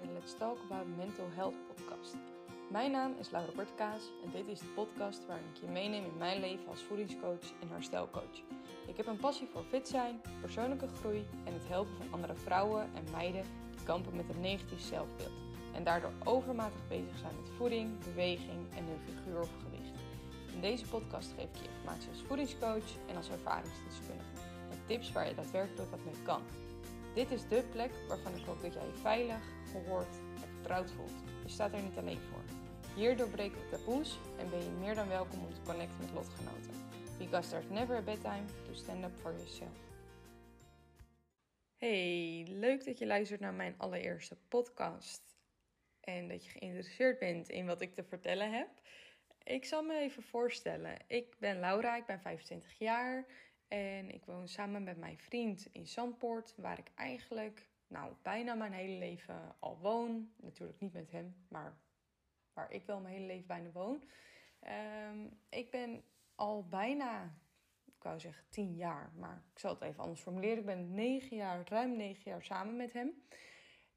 [0.00, 2.16] bij de Let's Talk About Mental Health podcast.
[2.70, 6.16] Mijn naam is Laura Kortkaas en dit is de podcast waarin ik je meeneem in
[6.18, 8.36] mijn leven als voedingscoach en herstelcoach.
[8.86, 12.82] Ik heb een passie voor fit zijn, persoonlijke groei en het helpen van andere vrouwen
[12.94, 15.38] en meiden die kampen met een negatief zelfbeeld.
[15.74, 19.98] En daardoor overmatig bezig zijn met voeding, beweging en hun figuur of gewicht.
[20.54, 24.36] In deze podcast geef ik je informatie als voedingscoach en als ervaringsdeskundige.
[24.70, 26.42] En tips waar je daadwerkelijk wat mee kan.
[27.14, 31.22] Dit is de plek waarvan ik hoop dat jij je veilig, gehoord en vertrouwd voelt.
[31.42, 32.42] Je staat er niet alleen voor.
[32.94, 36.74] Hier doorbreken we taboes en ben je meer dan welkom om te connecten met lotgenoten.
[37.18, 39.88] Because there's never a bad time to stand up for yourself.
[41.76, 45.22] Hey, leuk dat je luistert naar mijn allereerste podcast.
[46.00, 48.68] En dat je geïnteresseerd bent in wat ik te vertellen heb.
[49.42, 50.96] Ik zal me even voorstellen.
[51.06, 53.26] Ik ben Laura, ik ben 25 jaar.
[53.68, 58.72] En ik woon samen met mijn vriend in Zandpoort, waar ik eigenlijk nou, bijna mijn
[58.72, 60.32] hele leven al woon.
[60.36, 61.78] Natuurlijk niet met hem, maar
[62.52, 64.04] waar ik wel mijn hele leven bijna woon.
[64.60, 67.34] Ehm, ik ben al bijna,
[67.84, 70.58] ik wou zeggen tien jaar, maar ik zal het even anders formuleren.
[70.58, 73.22] Ik ben negen jaar, ruim negen jaar samen met hem.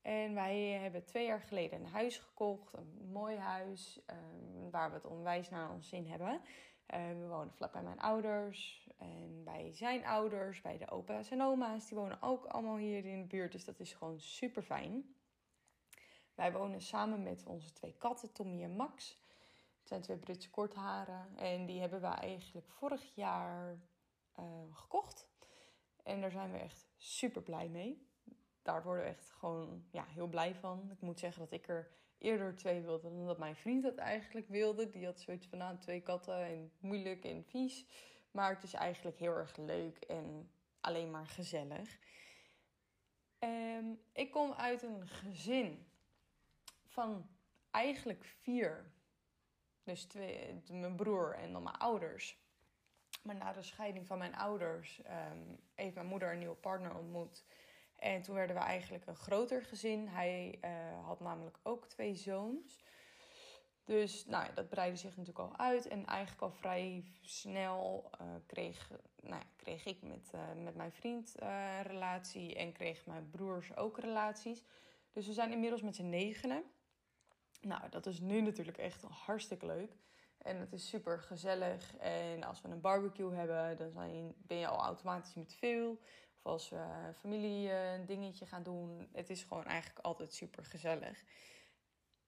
[0.01, 4.95] En wij hebben twee jaar geleden een huis gekocht, een mooi huis, um, waar we
[4.95, 6.41] het onwijs naar ons zin hebben.
[6.93, 11.41] Uh, we wonen vlak bij mijn ouders en bij zijn ouders, bij de opa's en
[11.41, 11.87] oma's.
[11.87, 15.15] Die wonen ook allemaal hier in de buurt, dus dat is gewoon super fijn.
[16.35, 19.21] Wij wonen samen met onze twee katten, Tommy en Max.
[19.79, 23.79] Het zijn twee Britse kortharen en die hebben we eigenlijk vorig jaar
[24.39, 25.27] uh, gekocht.
[26.03, 28.11] En daar zijn we echt super blij mee
[28.63, 30.89] daar worden we echt gewoon ja, heel blij van.
[30.91, 31.89] Ik moet zeggen dat ik er
[32.23, 34.89] eerder twee wilde dan dat mijn vriend dat eigenlijk wilde.
[34.89, 37.85] Die had zoiets van nou, twee katten en moeilijk en vies.
[38.31, 41.97] Maar het is eigenlijk heel erg leuk en alleen maar gezellig.
[43.39, 45.87] Um, ik kom uit een gezin
[46.85, 47.29] van
[47.71, 48.91] eigenlijk vier.
[49.83, 52.41] Dus twee, mijn broer en dan mijn ouders.
[53.23, 57.43] Maar na de scheiding van mijn ouders um, heeft mijn moeder een nieuwe partner ontmoet.
[58.03, 60.07] En toen werden we eigenlijk een groter gezin.
[60.07, 62.83] Hij uh, had namelijk ook twee zoons.
[63.83, 65.87] Dus nou, dat breidde zich natuurlijk al uit.
[65.87, 68.89] En eigenlijk al vrij snel uh, kreeg,
[69.21, 72.55] nou, kreeg ik met, uh, met mijn vriend een relatie.
[72.55, 74.63] En kreeg mijn broers ook relaties.
[75.11, 76.63] Dus we zijn inmiddels met z'n negenen.
[77.61, 79.91] Nou, dat is nu natuurlijk echt hartstikke leuk.
[80.37, 81.97] En het is super gezellig.
[81.97, 85.99] En als we een barbecue hebben, dan ben je al automatisch met veel.
[86.43, 89.09] Of als we familie een dingetje gaan doen.
[89.11, 91.23] Het is gewoon eigenlijk altijd super gezellig.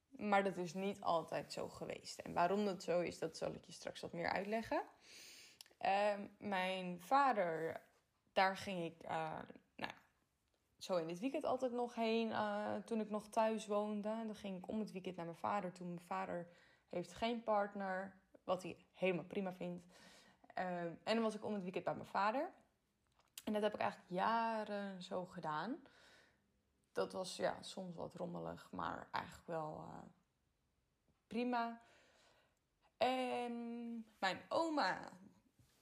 [0.08, 2.18] Maar dat is niet altijd zo geweest.
[2.18, 4.82] En waarom dat zo is, dat zal ik je straks wat meer uitleggen.
[5.80, 7.82] Uh, mijn vader,
[8.32, 9.38] daar ging ik uh,
[9.76, 9.92] nou,
[10.78, 12.28] zo in het weekend altijd nog heen.
[12.28, 15.72] Uh, toen ik nog thuis woonde, dan ging ik om het weekend naar mijn vader.
[15.72, 16.48] Toen mijn vader
[16.88, 19.86] heeft geen partner, wat hij helemaal prima vindt.
[20.54, 22.52] Ehm, en dan was ik om het weekend bij mijn vader.
[23.46, 25.82] En dat heb ik eigenlijk jaren zo gedaan.
[26.92, 29.98] Dat was ja, soms wat rommelig, maar eigenlijk wel uh,
[31.26, 31.82] prima.
[32.96, 33.54] En
[34.18, 35.12] mijn oma,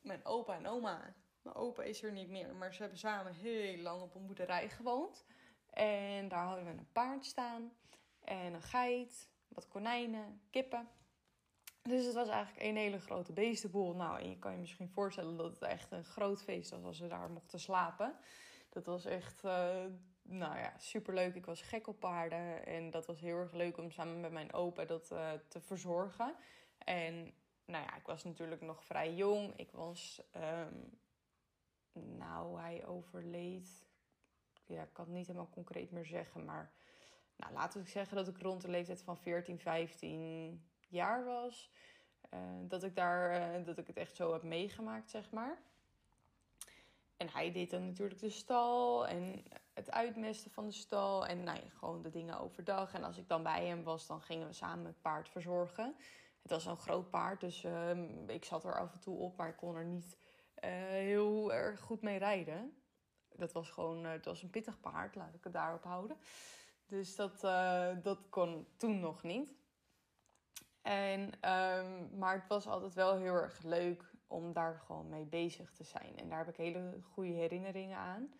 [0.00, 1.14] mijn opa en oma.
[1.42, 4.68] Mijn opa is er niet meer, maar ze hebben samen heel lang op een boerderij
[4.68, 5.24] gewoond.
[5.70, 7.72] En daar hadden we een paard staan
[8.20, 10.88] en een geit, wat konijnen, kippen.
[11.88, 13.94] Dus het was eigenlijk een hele grote beestenboel.
[13.94, 17.00] Nou, en je kan je misschien voorstellen dat het echt een groot feest was als
[17.00, 18.16] we daar mochten slapen.
[18.68, 19.84] Dat was echt, uh,
[20.22, 21.34] nou ja, superleuk.
[21.34, 22.66] Ik was gek op paarden.
[22.66, 26.34] En dat was heel erg leuk om samen met mijn opa dat uh, te verzorgen.
[26.78, 27.34] En
[27.64, 29.56] nou ja, ik was natuurlijk nog vrij jong.
[29.56, 30.98] Ik was, um,
[32.18, 33.86] nou, hij overleed.
[34.66, 36.44] Ja, ik kan het niet helemaal concreet meer zeggen.
[36.44, 36.72] Maar
[37.36, 41.70] nou, laten we zeggen dat ik rond de leeftijd van 14, 15 jaar was.
[42.34, 45.58] Uh, dat, ik daar, uh, dat ik het echt zo heb meegemaakt, zeg maar.
[47.16, 49.44] En hij deed dan natuurlijk de stal en
[49.74, 51.26] het uitmesten van de stal.
[51.26, 52.94] En nou ja, gewoon de dingen overdag.
[52.94, 55.96] En als ik dan bij hem was, dan gingen we samen het paard verzorgen.
[56.42, 57.90] Het was een groot paard, dus uh,
[58.26, 60.18] ik zat er af en toe op, maar ik kon er niet
[60.54, 62.82] heel erg goed mee rijden.
[63.36, 66.16] Dat was gewoon, het was een pittig paard, laat ik het daarop houden.
[66.86, 67.40] Dus dat,
[68.02, 69.63] dat kon toen nog niet.
[70.84, 75.72] En, um, maar het was altijd wel heel erg leuk om daar gewoon mee bezig
[75.72, 76.16] te zijn.
[76.16, 78.32] En daar heb ik hele goede herinneringen aan.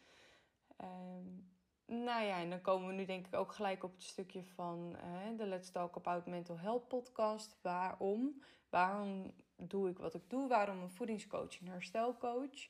[0.83, 1.53] Um,
[1.87, 4.97] nou ja, en dan komen we nu denk ik ook gelijk op het stukje van
[4.97, 7.57] uh, de Let's Talk About Mental Health podcast.
[7.63, 8.43] Waarom?
[8.69, 10.49] Waarom doe ik wat ik doe?
[10.49, 12.69] Waarom een voedingscoach en herstelcoach?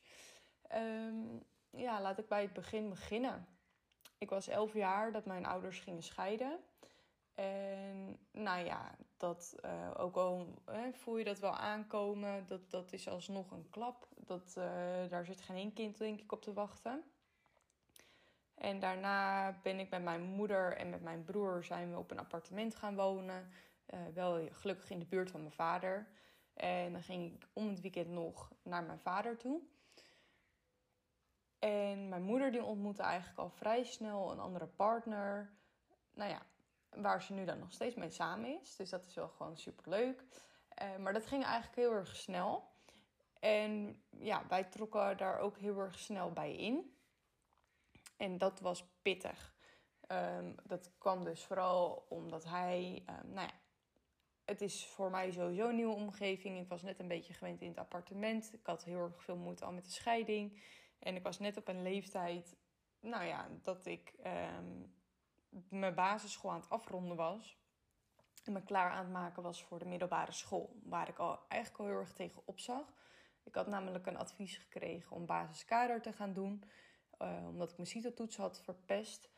[0.74, 3.46] Um, ja, laat ik bij het begin beginnen.
[4.18, 6.58] Ik was elf jaar dat mijn ouders gingen scheiden.
[7.34, 8.94] En nou ja,
[9.24, 10.46] dat, uh, ook al
[10.92, 14.08] voel je dat wel aankomen, dat, dat is alsnog een klap.
[14.16, 14.64] Dat, uh,
[15.08, 17.02] daar zit geen één kind denk ik op te wachten.
[18.54, 22.18] En daarna ben ik met mijn moeder en met mijn broer zijn we op een
[22.18, 23.50] appartement gaan wonen.
[23.94, 26.06] Uh, wel gelukkig in de buurt van mijn vader.
[26.54, 29.60] En dan ging ik om het weekend nog naar mijn vader toe.
[31.58, 35.52] En mijn moeder die ontmoette eigenlijk al vrij snel een andere partner.
[36.14, 36.42] Nou ja,
[36.96, 38.76] waar ze nu dan nog steeds mee samen is.
[38.76, 40.24] Dus dat is wel gewoon super leuk.
[40.82, 42.72] Uh, maar dat ging eigenlijk heel erg snel.
[43.40, 46.96] En ja, wij trokken daar ook heel erg snel bij in.
[48.16, 49.54] En dat was pittig.
[50.08, 53.54] Um, dat kwam dus vooral omdat hij, um, nou ja,
[54.44, 56.58] het is voor mij sowieso een nieuwe omgeving.
[56.58, 58.52] Ik was net een beetje gewend in het appartement.
[58.52, 60.62] Ik had heel erg veel moeite al met de scheiding.
[60.98, 62.56] En ik was net op een leeftijd,
[63.00, 64.94] nou ja, dat ik um,
[65.68, 67.58] mijn basisschool aan het afronden was.
[68.44, 70.80] En me klaar aan het maken was voor de middelbare school.
[70.82, 72.92] Waar ik al eigenlijk al heel erg tegen opzag.
[73.42, 76.64] Ik had namelijk een advies gekregen om basiskader te gaan doen.
[77.18, 79.30] Uh, omdat ik mijn CITO-toets had verpest.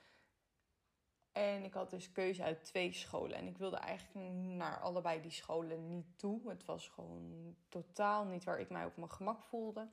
[1.32, 3.36] En ik had dus keuze uit twee scholen.
[3.36, 6.48] En ik wilde eigenlijk naar allebei die scholen niet toe.
[6.50, 9.88] Het was gewoon totaal niet waar ik mij op mijn gemak voelde.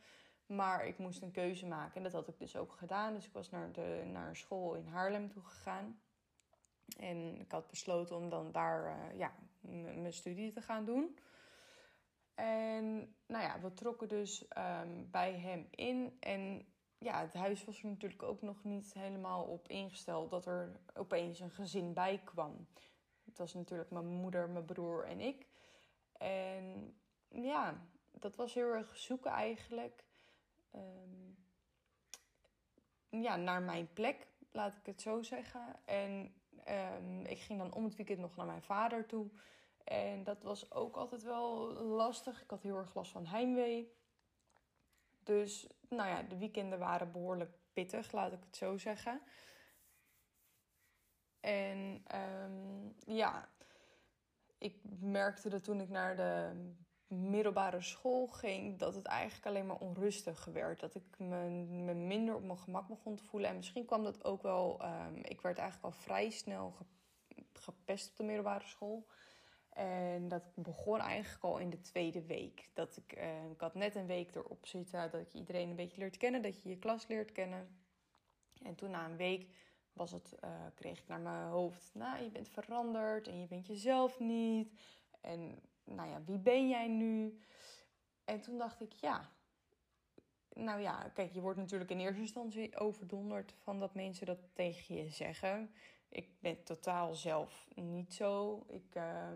[0.46, 1.96] Maar ik moest een keuze maken.
[1.96, 3.14] En dat had ik dus ook gedaan.
[3.14, 6.02] Dus ik was naar, de, naar een school in Haarlem toe gegaan.
[6.98, 11.18] En ik had besloten om dan daar uh, ja, mijn studie te gaan doen.
[12.36, 16.18] En nou ja, we trokken dus um, bij hem in.
[16.20, 16.66] En
[16.98, 21.40] ja, het huis was er natuurlijk ook nog niet helemaal op ingesteld dat er opeens
[21.40, 22.68] een gezin bij kwam.
[23.26, 25.48] Het was natuurlijk mijn moeder, mijn broer en ik.
[26.18, 26.96] En
[27.28, 30.04] ja, dat was heel erg zoeken eigenlijk.
[30.76, 31.38] Um,
[33.10, 35.76] ja, naar mijn plek, laat ik het zo zeggen.
[35.86, 36.34] En
[36.70, 39.30] um, ik ging dan om het weekend nog naar mijn vader toe.
[39.84, 42.42] En dat was ook altijd wel lastig.
[42.42, 43.94] Ik had heel erg last van heimwee.
[45.24, 49.22] Dus nou ja, de weekenden waren behoorlijk pittig, laat ik het zo zeggen.
[51.40, 53.50] En um, ja,
[54.58, 56.52] ik merkte dat toen ik naar de
[57.14, 60.80] middelbare school ging, dat het eigenlijk alleen maar onrustig werd.
[60.80, 63.50] Dat ik me, me minder op mijn gemak begon te voelen.
[63.50, 64.82] En misschien kwam dat ook wel.
[64.86, 66.76] Um, ik werd eigenlijk al vrij snel
[67.54, 69.06] gepest op de middelbare school.
[69.70, 72.70] En dat begon eigenlijk al in de tweede week.
[72.74, 75.98] Dat ik, uh, ik had net een week erop zitten dat je iedereen een beetje
[75.98, 77.68] leert kennen, dat je je klas leert kennen.
[78.62, 79.48] En toen na een week
[79.94, 83.68] was het, uh, kreeg ik naar mijn hoofd, nou je bent veranderd en je bent
[83.68, 84.72] jezelf niet.
[85.22, 87.42] En nou ja, wie ben jij nu?
[88.24, 89.30] En toen dacht ik, ja,
[90.54, 94.96] nou ja, kijk, je wordt natuurlijk in eerste instantie overdonderd van dat mensen dat tegen
[94.96, 95.74] je zeggen
[96.14, 98.64] ik ben totaal zelf niet zo.
[98.68, 99.28] Ik uh,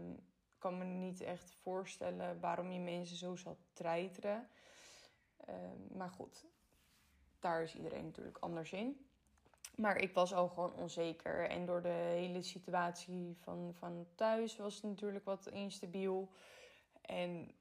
[0.57, 4.49] kan me niet echt voorstellen waarom je mensen zo zal treiteren.
[5.49, 5.55] Uh,
[5.97, 6.45] maar goed,
[7.39, 9.06] daar is iedereen natuurlijk anders in.
[9.77, 11.49] Maar ik was al gewoon onzeker.
[11.49, 16.31] En door de hele situatie van, van thuis was het natuurlijk wat instabiel.
[17.01, 17.51] En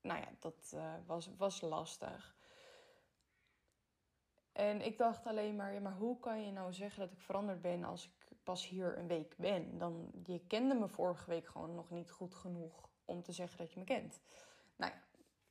[0.00, 2.36] nou ja, dat uh, was, was lastig.
[4.52, 7.60] En ik dacht alleen maar, ja, maar hoe kan je nou zeggen dat ik veranderd
[7.60, 9.78] ben als ik pas hier een week ben?
[9.78, 13.72] Dan, je kende me vorige week gewoon nog niet goed genoeg om te zeggen dat
[13.72, 14.20] je me kent.
[14.76, 15.02] Nou ja,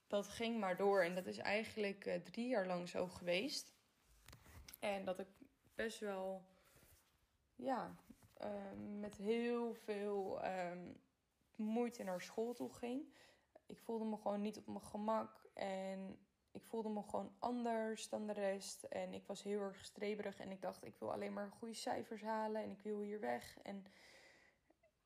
[0.08, 3.74] dat ging maar door en dat is eigenlijk uh, drie jaar lang zo geweest.
[4.80, 5.28] En dat ik
[5.76, 6.46] best wel,
[7.56, 7.96] ja,
[8.42, 8.50] uh,
[9.00, 10.72] met heel veel uh,
[11.56, 13.14] moeite naar school toe ging.
[13.66, 16.20] Ik voelde me gewoon niet op mijn gemak en
[16.52, 18.84] ik voelde me gewoon anders dan de rest.
[18.84, 20.40] En ik was heel erg streberig.
[20.40, 22.62] En ik dacht, ik wil alleen maar goede cijfers halen.
[22.64, 23.58] En ik wil hier weg.
[23.64, 23.86] En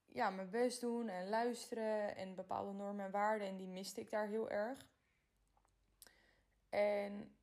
[0.05, 2.15] ja, mijn best doen en luisteren.
[2.15, 3.47] En bepaalde normen en waarden.
[3.47, 4.85] En die miste ik daar heel erg.
[6.69, 7.35] En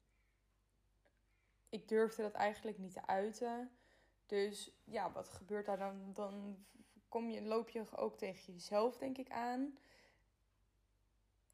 [1.72, 3.70] ik durfde dat eigenlijk niet te uiten.
[4.26, 6.12] Dus ja, wat gebeurt daar dan?
[6.12, 6.64] Dan
[7.08, 9.78] kom je, loop je ook tegen jezelf, denk ik, aan.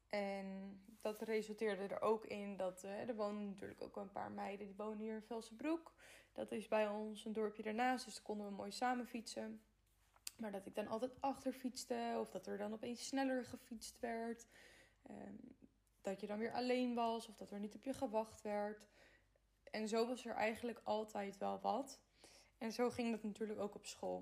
[0.07, 4.65] En dat resulteerde er ook in dat uh, er wonen natuurlijk ook een paar meiden
[4.65, 5.93] die wonen hier in Velsenbroek.
[6.31, 9.61] Dat is bij ons een dorpje daarnaast, dus konden we mooi samen fietsen.
[10.37, 14.47] Maar dat ik dan altijd achter fietste of dat er dan opeens sneller gefietst werd.
[15.09, 15.57] Um,
[16.01, 18.87] dat je dan weer alleen was of dat er niet op je gewacht werd.
[19.71, 21.99] En zo was er eigenlijk altijd wel wat.
[22.57, 24.17] En zo ging dat natuurlijk ook op school.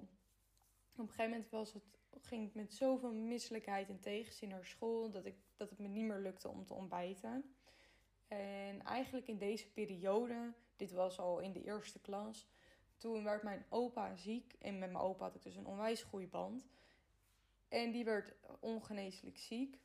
[0.92, 5.12] Op een gegeven moment was het ging ik met zoveel misselijkheid en tegenzin naar school
[5.12, 7.56] dat, ik, dat het me niet meer lukte om te ontbijten.
[8.28, 12.48] En eigenlijk in deze periode, dit was al in de eerste klas,
[12.98, 14.54] toen werd mijn opa ziek.
[14.60, 16.68] En met mijn opa had ik dus een onwijs goede band.
[17.68, 19.80] En die werd ongeneeslijk ziek.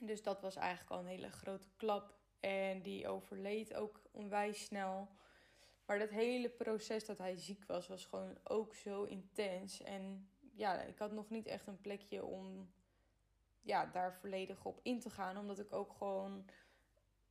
[0.00, 2.15] Dus dat was eigenlijk al een hele grote klap.
[2.40, 5.08] En die overleed ook onwijs snel.
[5.86, 9.82] Maar dat hele proces dat hij ziek was, was gewoon ook zo intens.
[9.82, 12.70] En ja, ik had nog niet echt een plekje om
[13.62, 15.38] ja, daar volledig op in te gaan.
[15.38, 16.44] Omdat ik ook gewoon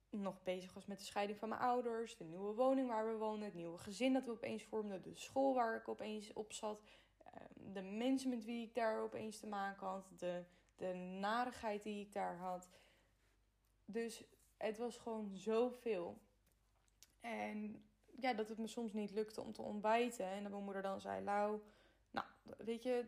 [0.10, 2.18] nog bezig was met de scheiding van mijn ouders.
[2.18, 3.46] De nieuwe woning waar we woonden.
[3.46, 5.02] Het nieuwe gezin dat we opeens vormden.
[5.02, 6.82] De school waar ik opeens op zat.
[7.24, 10.10] Ehm, de mensen met wie ik daar opeens te maken had.
[10.18, 10.44] De,
[10.76, 12.70] de narigheid die ik daar had.
[13.86, 14.24] Dus
[14.58, 16.18] het was gewoon zoveel.
[17.22, 17.86] En
[18.20, 20.26] ja, dat het me soms niet lukte om te ontbijten.
[20.26, 21.62] En dat mijn moeder dan zei: Lau,
[22.12, 23.06] nou, weet je,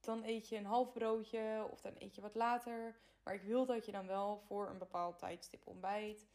[0.00, 2.96] dan eet je een half broodje of dan eet je wat later.
[3.22, 6.26] Maar ik wil dat je dan wel voor een bepaald tijdstip ontbijt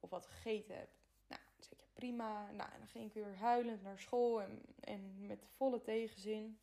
[0.00, 0.98] of wat gegeten hebt.
[1.28, 2.50] Nou, dan je prima.
[2.50, 6.58] Nou, en dan ging ik weer huilend naar school en, en met volle tegenzin.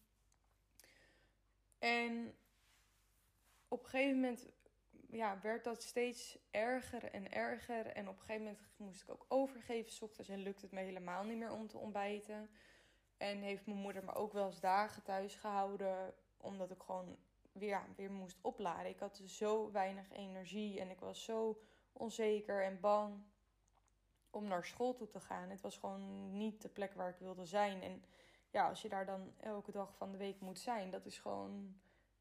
[1.79, 2.35] En
[3.67, 4.47] op een gegeven moment
[5.09, 7.85] ja, werd dat steeds erger en erger.
[7.85, 10.79] En op een gegeven moment moest ik ook overgeven s ochtends en lukte het me
[10.79, 12.49] helemaal niet meer om te ontbijten.
[13.17, 17.17] En heeft mijn moeder me ook wel eens dagen thuis gehouden, omdat ik gewoon
[17.51, 18.91] weer, weer moest opladen.
[18.91, 21.61] Ik had zo weinig energie en ik was zo
[21.93, 23.23] onzeker en bang
[24.29, 25.49] om naar school toe te gaan.
[25.49, 27.81] Het was gewoon niet de plek waar ik wilde zijn.
[27.81, 28.03] En
[28.49, 31.75] ja, als je daar dan elke dag van de week moet zijn, dat is gewoon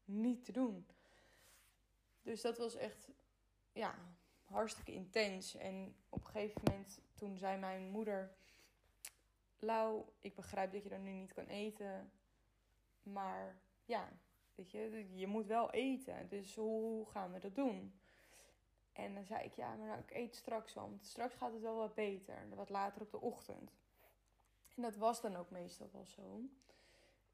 [0.05, 0.87] niet te doen.
[2.27, 3.09] Dus dat was echt,
[3.71, 3.95] ja,
[4.43, 5.55] hartstikke intens.
[5.55, 8.35] En op een gegeven moment, toen zei mijn moeder:
[9.59, 12.11] Lau, ik begrijp dat je er nu niet kan eten.
[13.03, 14.09] Maar ja,
[14.55, 16.27] weet je, je moet wel eten.
[16.29, 17.99] Dus hoe gaan we dat doen?
[18.93, 20.73] En dan zei ik, ja, maar nou, ik eet straks.
[20.73, 22.49] Want straks gaat het wel wat beter.
[22.55, 23.71] Wat later op de ochtend.
[24.75, 26.41] En dat was dan ook meestal wel zo.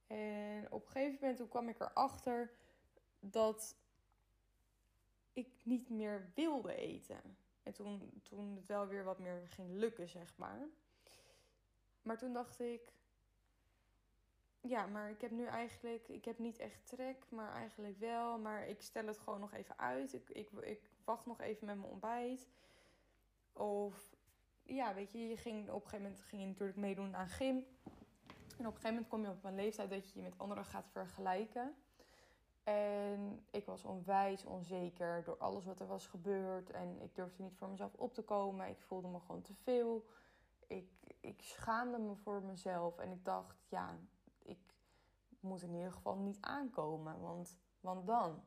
[0.08, 2.52] En op een gegeven moment toen kwam ik erachter
[3.20, 3.76] dat
[5.34, 7.38] ik niet meer wilde eten.
[7.64, 10.68] En toen, toen het wel weer wat meer ging lukken, zeg maar.
[12.02, 12.94] Maar toen dacht ik,
[14.62, 18.38] ja, maar ik heb nu eigenlijk, ik heb niet echt trek, maar eigenlijk wel.
[18.40, 20.14] Maar ik stel het gewoon nog even uit.
[20.14, 22.48] Ik, ik, ik wacht nog even met mijn ontbijt.
[23.54, 24.16] Of
[24.64, 27.66] ja, weet je, je ging op een gegeven moment ging je natuurlijk meedoen aan gym.
[28.58, 30.66] En op een gegeven moment kom je op een leeftijd dat je je met anderen
[30.66, 31.76] gaat vergelijken.
[32.64, 36.70] En ik was onwijs onzeker door alles wat er was gebeurd.
[36.70, 38.70] En ik durfde niet voor mezelf op te komen.
[38.70, 40.06] Ik voelde me gewoon te veel.
[40.68, 40.90] Ik,
[41.20, 42.98] ik schaamde me voor mezelf.
[42.98, 43.98] En ik dacht, ja,
[44.38, 44.60] ik
[45.40, 47.20] moet in ieder geval niet aankomen.
[47.22, 48.44] Want, want dan.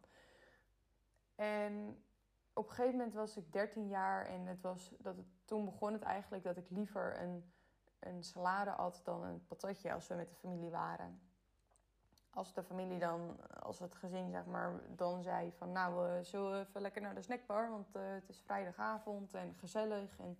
[1.35, 2.05] En
[2.53, 4.27] op een gegeven moment was ik 13 jaar.
[4.27, 7.53] En het was, dat het, toen begon het eigenlijk dat ik liever een,
[7.99, 11.25] een salade at dan een patatje als we met de familie waren
[12.37, 16.61] als de familie dan, als het gezin zeg maar, dan zei van nou, we zullen
[16.61, 20.19] even lekker naar de snackbar, want uh, het is vrijdagavond en gezellig.
[20.19, 20.38] En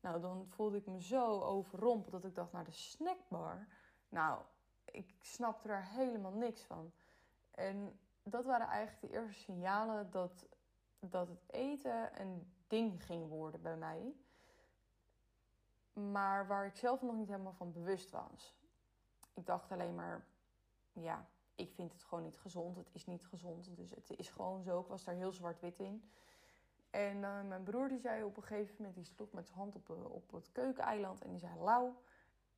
[0.00, 3.66] nou, dan voelde ik me zo overrompeld dat ik dacht naar de snackbar.
[4.08, 4.40] Nou,
[4.84, 6.92] ik snapte er helemaal niks van.
[7.50, 10.46] En dat waren eigenlijk de eerste signalen dat,
[11.00, 14.14] dat het eten een ding ging worden bij mij.
[15.92, 18.56] Maar waar ik zelf nog niet helemaal van bewust was.
[19.34, 20.26] Ik dacht alleen maar,
[20.92, 22.76] ja, ik vind het gewoon niet gezond.
[22.76, 23.76] Het is niet gezond.
[23.76, 24.80] Dus het is gewoon zo.
[24.80, 26.10] Ik was daar heel zwart-wit in.
[26.90, 29.74] En uh, mijn broer die zei op een gegeven moment, die sloeg met zijn hand
[29.74, 31.22] op, uh, op het keukeneiland.
[31.22, 31.92] En die zei, Lau,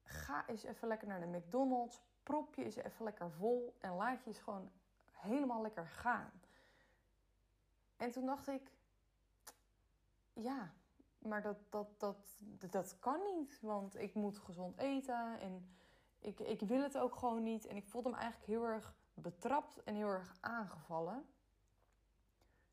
[0.02, 2.00] ga eens even lekker naar de McDonald's.
[2.22, 3.76] Prop je eens even lekker vol.
[3.80, 4.70] En laat je eens gewoon
[5.10, 6.32] helemaal lekker gaan.
[7.96, 8.70] En toen dacht ik,
[10.32, 10.72] ja,
[11.18, 12.16] maar dat, dat, dat,
[12.58, 13.58] dat, dat kan niet.
[13.60, 15.68] Want ik moet gezond eten en
[16.20, 17.66] ik, ik wil het ook gewoon niet.
[17.66, 21.26] En ik voelde me eigenlijk heel erg betrapt en heel erg aangevallen.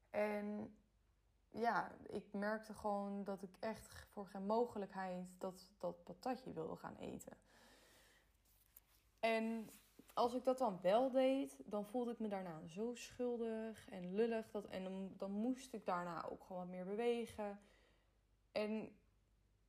[0.09, 0.75] En
[1.49, 6.95] ja, ik merkte gewoon dat ik echt voor geen mogelijkheid dat, dat patatje wilde gaan
[6.95, 7.37] eten.
[9.19, 9.69] En
[10.13, 14.51] als ik dat dan wel deed, dan voelde ik me daarna zo schuldig en lullig.
[14.51, 17.59] Dat, en dan, dan moest ik daarna ook gewoon wat meer bewegen.
[18.51, 18.95] En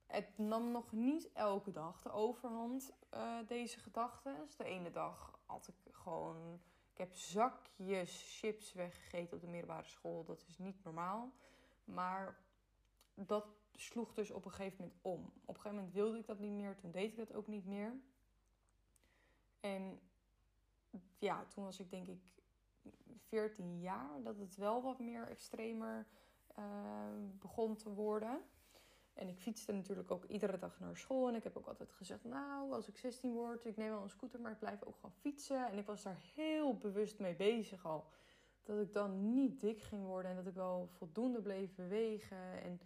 [0.07, 4.49] het nam nog niet elke dag de overhand, uh, deze gedachten.
[4.57, 6.61] De ene dag had ik gewoon.
[6.93, 10.25] Ik heb zakjes chips weggegeten op de middelbare school.
[10.25, 11.33] Dat is niet normaal.
[11.85, 12.39] Maar
[13.15, 15.25] dat sloeg dus op een gegeven moment om.
[15.25, 16.77] Op een gegeven moment wilde ik dat niet meer.
[16.77, 18.01] Toen deed ik dat ook niet meer.
[19.61, 20.01] En
[21.19, 22.21] ja, toen was ik denk ik
[23.29, 24.23] 14 jaar.
[24.23, 26.07] Dat het wel wat meer extremer
[26.59, 26.65] uh,
[27.39, 28.43] begon te worden.
[29.19, 31.29] En ik fietste natuurlijk ook iedere dag naar school.
[31.29, 34.11] En ik heb ook altijd gezegd, nou, als ik 16 word, ik neem wel een
[34.11, 35.67] scooter, maar ik blijf ook gewoon fietsen.
[35.71, 38.07] En ik was daar heel bewust mee bezig al.
[38.63, 42.63] Dat ik dan niet dik ging worden en dat ik wel voldoende bleef bewegen.
[42.63, 42.81] En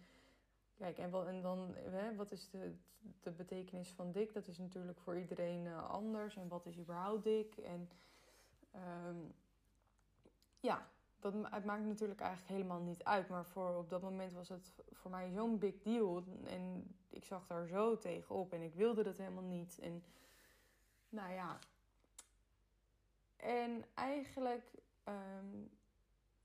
[0.75, 2.75] kijk, en, wel, en dan, hè, wat is de,
[3.19, 4.33] de betekenis van dik?
[4.33, 6.35] Dat is natuurlijk voor iedereen uh, anders.
[6.35, 7.57] En wat is überhaupt dik?
[7.57, 7.89] En
[9.07, 9.33] um,
[10.59, 10.89] ja,
[11.23, 13.29] dat, het maakt natuurlijk eigenlijk helemaal niet uit.
[13.29, 16.23] Maar voor, op dat moment was het voor mij zo'n big deal.
[16.45, 18.53] En ik zag daar zo tegenop.
[18.53, 19.79] En ik wilde dat helemaal niet.
[19.79, 20.03] En
[21.09, 21.59] nou ja.
[23.35, 24.71] En eigenlijk
[25.07, 25.69] um,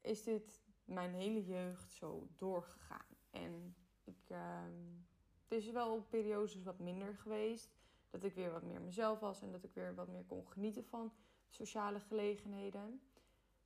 [0.00, 3.16] is dit mijn hele jeugd zo doorgegaan.
[3.30, 5.06] En ik, um,
[5.42, 7.76] het is wel op periodes wat minder geweest.
[8.10, 9.42] Dat ik weer wat meer mezelf was.
[9.42, 11.12] En dat ik weer wat meer kon genieten van
[11.48, 13.00] sociale gelegenheden.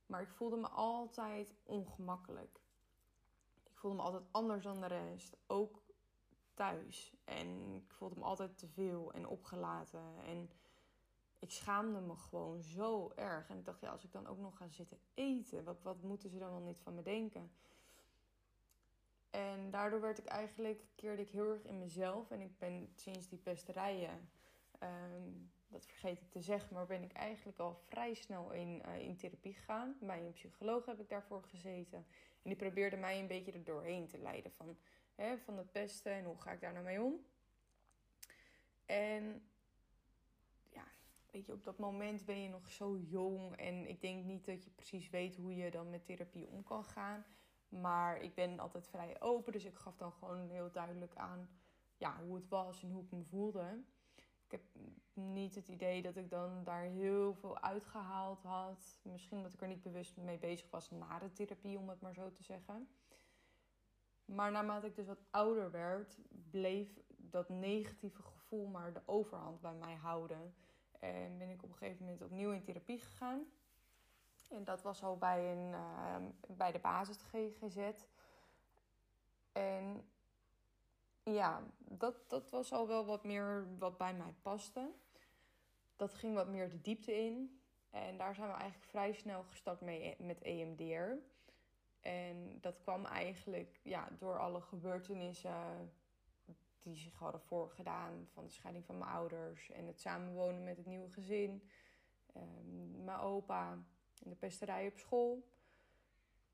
[0.05, 2.61] Maar ik voelde me altijd ongemakkelijk.
[3.63, 5.37] Ik voelde me altijd anders dan de rest.
[5.47, 5.81] Ook
[6.53, 7.13] thuis.
[7.23, 10.23] En ik voelde me altijd te veel en opgelaten.
[10.25, 10.49] En
[11.39, 13.49] ik schaamde me gewoon zo erg.
[13.49, 16.29] En ik dacht, ja, als ik dan ook nog ga zitten eten, wat, wat moeten
[16.29, 17.51] ze dan wel niet van me denken?
[19.29, 22.31] En daardoor werd ik eigenlijk, keerde ik heel erg in mezelf.
[22.31, 24.29] En ik ben sinds die pesterijen
[24.79, 28.99] um, dat vergeet ik te zeggen, maar ben ik eigenlijk al vrij snel in, uh,
[28.99, 29.97] in therapie gegaan.
[30.01, 31.97] Bij een psycholoog heb ik daarvoor gezeten.
[32.41, 34.77] En die probeerde mij een beetje er doorheen te leiden van,
[35.15, 37.25] hè, van het pesten en hoe ga ik daar nou mee om.
[38.85, 39.49] En
[40.69, 40.85] ja,
[41.31, 44.63] weet je, op dat moment ben je nog zo jong en ik denk niet dat
[44.63, 47.25] je precies weet hoe je dan met therapie om kan gaan.
[47.69, 51.49] Maar ik ben altijd vrij open, dus ik gaf dan gewoon heel duidelijk aan
[51.97, 53.83] ja, hoe het was en hoe ik me voelde
[54.53, 54.61] heb
[55.13, 58.99] niet het idee dat ik dan daar heel veel uitgehaald had.
[59.03, 62.13] Misschien dat ik er niet bewust mee bezig was na de therapie, om het maar
[62.13, 62.87] zo te zeggen.
[64.25, 66.17] Maar naarmate ik dus wat ouder werd,
[66.49, 70.53] bleef dat negatieve gevoel maar de overhand bij mij houden.
[70.99, 73.45] En ben ik op een gegeven moment opnieuw in therapie gegaan.
[74.49, 76.15] En dat was al bij, een, uh,
[76.47, 77.77] bij de basis GGZ.
[79.51, 80.07] En
[81.23, 84.91] ja, dat, dat was al wel wat meer wat bij mij paste.
[85.95, 87.61] Dat ging wat meer de diepte in.
[87.89, 91.11] En daar zijn we eigenlijk vrij snel gestart mee met EMDR.
[92.01, 95.91] En dat kwam eigenlijk ja, door alle gebeurtenissen
[96.81, 98.27] die zich hadden voorgedaan.
[98.33, 101.69] Van de scheiding van mijn ouders en het samenwonen met het nieuwe gezin.
[102.37, 103.71] Um, mijn opa
[104.23, 105.51] en de pesterij op school.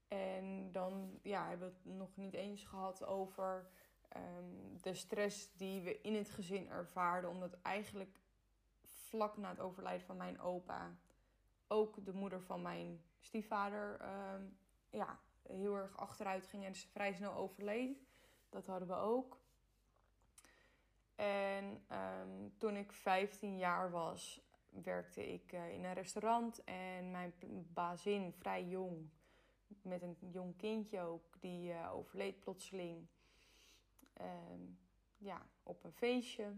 [0.07, 3.69] En dan ja, hebben we het nog niet eens gehad over
[4.15, 7.29] um, de stress die we in het gezin ervaarden.
[7.29, 8.19] Omdat eigenlijk
[8.81, 10.95] vlak na het overlijden van mijn opa
[11.67, 14.57] ook de moeder van mijn stiefvader um,
[14.89, 17.97] ja, heel erg achteruit ging en ze vrij snel overleed.
[18.49, 19.37] Dat hadden we ook.
[21.15, 26.63] En um, toen ik 15 jaar was, werkte ik uh, in een restaurant.
[26.63, 27.33] En mijn
[27.73, 29.09] bazin, vrij jong,
[29.81, 33.07] met een jong kindje ook, die uh, overleed plotseling.
[34.19, 34.61] Ehm,
[35.17, 36.53] ja, op een feestje.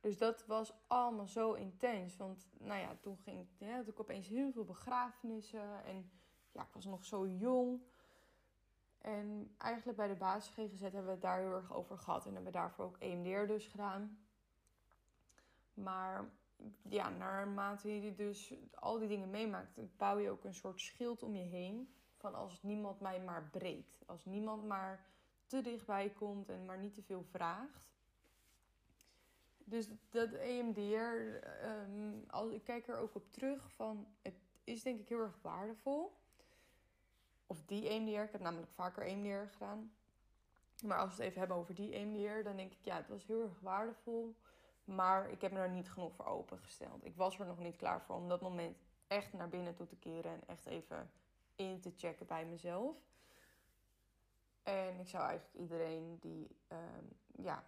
[0.00, 2.16] Dus dat was allemaal zo intens.
[2.16, 5.84] Want nou ja, toen ging, ja, had ik opeens heel veel begrafenissen.
[5.84, 6.10] En
[6.52, 7.82] ja, ik was nog zo jong.
[8.98, 12.26] En eigenlijk bij de basis GGZ hebben we het daar heel erg over gehad.
[12.26, 14.18] En hebben we daarvoor ook EMDR dus gedaan.
[15.74, 16.30] Maar
[16.82, 21.34] ja, naarmate je dus al die dingen meemaakt, bouw je ook een soort schild om
[21.34, 21.92] je heen.
[22.16, 24.02] Van als niemand mij maar breekt.
[24.06, 25.06] Als niemand maar
[25.48, 27.88] te dichtbij komt en maar niet te veel vraagt.
[29.64, 34.34] Dus dat EMDR, um, ehm, als, ik kijk er ook op terug van, het
[34.64, 36.12] is denk ik heel erg waardevol.
[37.46, 39.92] Of die EMDR, ik heb namelijk vaker EMDR gedaan.
[40.84, 43.26] Maar als we het even hebben over die EMDR, dan denk ik, ja, het was
[43.26, 44.34] heel erg waardevol.
[44.84, 47.04] Maar ik heb me er niet genoeg voor opengesteld.
[47.04, 49.96] Ik was er nog niet klaar voor om dat moment echt naar binnen toe te
[49.96, 51.10] keren en echt even
[51.56, 53.07] in te checken bij mezelf.
[54.68, 57.08] En ik zou eigenlijk iedereen die um,
[57.44, 57.64] ja,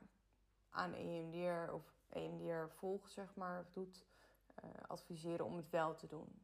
[0.70, 4.06] aan EMDR of EMDR volgt, zeg maar, doet,
[4.64, 6.42] uh, adviseren om het wel te doen.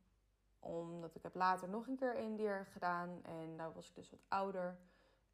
[0.59, 4.25] Omdat ik heb later nog een keer EMDR gedaan en daar was ik dus wat
[4.29, 4.79] ouder.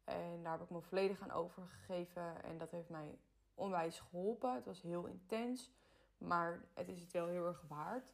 [0.03, 3.17] En daar heb ik me volledig aan overgegeven en dat heeft mij
[3.53, 4.55] onwijs geholpen.
[4.55, 5.71] Het was heel intens,
[6.17, 8.13] maar het is het wel heel erg waard.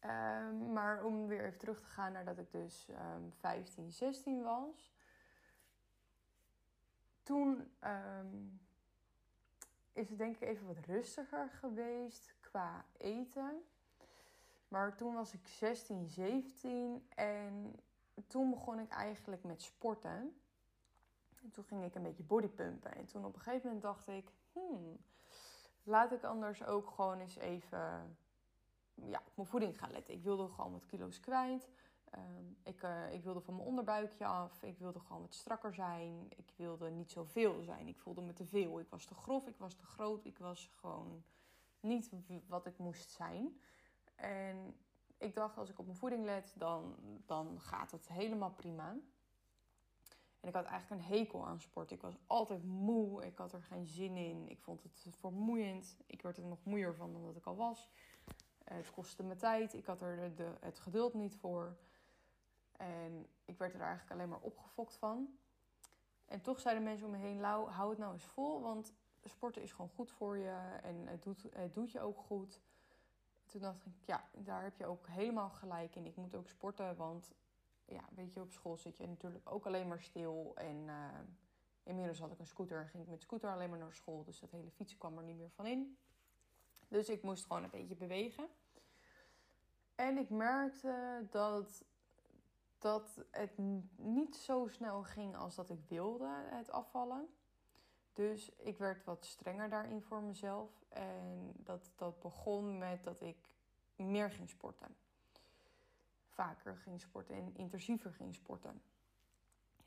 [0.00, 4.42] Um, maar om weer even terug te gaan naar dat ik dus um, 15, 16
[4.42, 4.94] was
[7.26, 8.60] toen um,
[9.92, 13.62] is het denk ik even wat rustiger geweest qua eten.
[14.68, 17.80] Maar toen was ik 16, 17 en
[18.26, 20.40] toen begon ik eigenlijk met sporten.
[21.42, 22.94] En toen ging ik een beetje bodypumpen.
[22.94, 24.96] En toen op een gegeven moment dacht ik, hmm,
[25.82, 28.16] laat ik anders ook gewoon eens even
[28.94, 30.14] ja, op mijn voeding gaan letten.
[30.14, 31.68] Ik wilde gewoon wat kilo's kwijt.
[32.16, 34.62] Ehm, ik, uh, ik wilde van mijn onderbuikje af.
[34.62, 36.26] Ik wilde gewoon wat strakker zijn.
[36.36, 37.88] Ik wilde niet zoveel zijn.
[37.88, 38.80] Ik voelde me te veel.
[38.80, 40.24] Ik was te grof, ik was te groot.
[40.24, 41.24] Ik was gewoon
[41.80, 42.10] niet
[42.46, 43.60] wat ik moest zijn.
[44.14, 44.76] En
[45.18, 48.96] ik dacht, als ik op mijn voeding let, dan, dan gaat het helemaal prima.
[50.40, 51.90] En ik had eigenlijk een hekel aan sport.
[51.90, 53.24] Ik was altijd moe.
[53.24, 54.48] Ik had er geen zin in.
[54.48, 55.96] Ik vond het vermoeiend.
[56.06, 57.90] Ik werd er nog moeier van dan dat ik al was.
[58.64, 59.74] Het kostte me tijd.
[59.74, 61.76] Ik had er de, het geduld niet voor.
[62.76, 65.38] En ik werd er eigenlijk alleen maar opgefokt van.
[66.24, 68.62] En toch zeiden mensen om me heen: Lau, hou het nou eens vol.
[68.62, 70.78] Want sporten is gewoon goed voor je.
[70.82, 72.60] En het doet, het doet je ook goed.
[73.46, 76.06] Toen dacht ik: ja, daar heb je ook helemaal gelijk in.
[76.06, 76.96] Ik moet ook sporten.
[76.96, 77.32] Want
[77.84, 80.52] ja, weet je, op school zit je natuurlijk ook alleen maar stil.
[80.54, 81.08] En uh,
[81.82, 84.24] inmiddels had ik een scooter en ging ik met scooter alleen maar naar school.
[84.24, 85.98] Dus dat hele fietsen kwam er niet meer van in.
[86.88, 88.48] Dus ik moest gewoon een beetje bewegen.
[89.94, 91.84] En ik merkte dat,
[92.78, 93.58] dat het
[93.96, 97.28] niet zo snel ging als dat ik wilde, het afvallen.
[98.12, 100.70] Dus ik werd wat strenger daarin voor mezelf.
[100.88, 103.54] En dat, dat begon met dat ik
[103.96, 104.96] meer ging sporten.
[106.28, 108.82] Vaker ging sporten en intensiever ging sporten.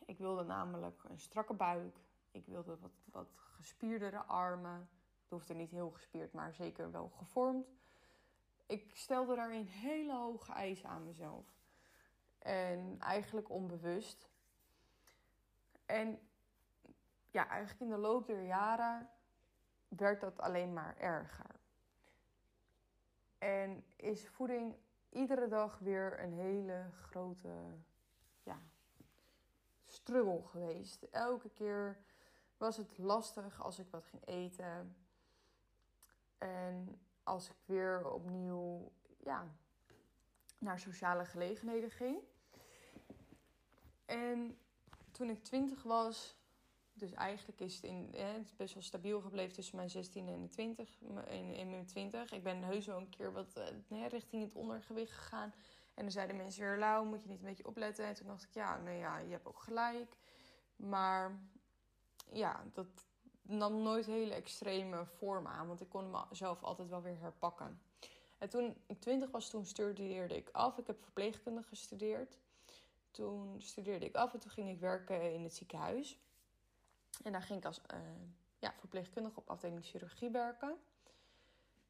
[0.05, 1.97] Ik wilde namelijk een strakke buik.
[2.31, 4.89] Ik wilde wat, wat gespierdere armen.
[5.21, 7.67] Het hoefde niet heel gespierd, maar zeker wel gevormd.
[8.65, 11.58] Ik stelde daarin hele hoge eisen aan mezelf.
[12.39, 14.29] En eigenlijk onbewust.
[15.85, 16.19] En
[17.31, 19.09] ja, eigenlijk in de loop der jaren
[19.87, 21.59] werd dat alleen maar erger.
[23.37, 24.75] En is voeding
[25.09, 27.77] iedere dag weer een hele grote
[28.43, 28.59] ja,
[29.85, 31.03] struggle geweest.
[31.03, 31.97] Elke keer
[32.57, 34.95] was het lastig als ik wat ging eten.
[36.37, 39.47] En als ik weer opnieuw ja,
[40.59, 42.17] naar sociale gelegenheden ging.
[44.05, 44.57] En
[45.11, 46.35] toen ik twintig was,
[46.93, 48.15] dus eigenlijk is het, in,
[48.57, 52.31] best wel stabiel gebleven tussen mijn 16 en de 20, in, in mijn 20.
[52.31, 55.53] Ik ben heus wel een keer wat uh, richting het ondergewicht gegaan.
[55.93, 58.05] En dan zeiden mensen weer, Lau, moet je niet een beetje opletten?
[58.05, 60.17] En toen dacht ik, ja, nou ja, je hebt ook gelijk.
[60.75, 61.39] Maar
[62.31, 62.87] ja, dat,
[63.49, 67.81] nam nooit hele extreme vormen aan, want ik kon mezelf altijd wel weer herpakken.
[68.39, 70.77] En toen ik twintig was, toen studeerde ik af.
[70.77, 72.37] Ik heb verpleegkunde gestudeerd.
[73.11, 76.19] Toen studeerde ik af en toen ging ik werken in het ziekenhuis.
[77.23, 77.99] En daar ging ik als uh,
[78.59, 80.77] ja, verpleegkundige op afdeling chirurgie werken.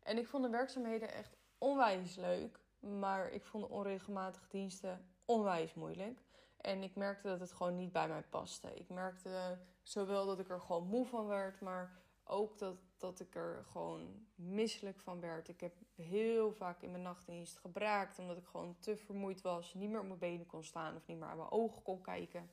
[0.04, 2.60] En ik vond de werkzaamheden echt onwijs leuk.
[2.80, 6.20] Maar ik vond de onregelmatige diensten onwijs moeilijk.
[6.58, 8.74] En ik merkte dat het gewoon niet bij mij paste.
[8.74, 13.36] Ik merkte zowel dat ik er gewoon moe van werd, maar ook dat, dat ik
[13.36, 15.48] er gewoon misselijk van werd.
[15.48, 19.90] Ik heb heel vaak in mijn nachtdienst gebraakt omdat ik gewoon te vermoeid was, niet
[19.90, 22.50] meer op mijn benen kon staan of niet meer aan mijn ogen kon kijken.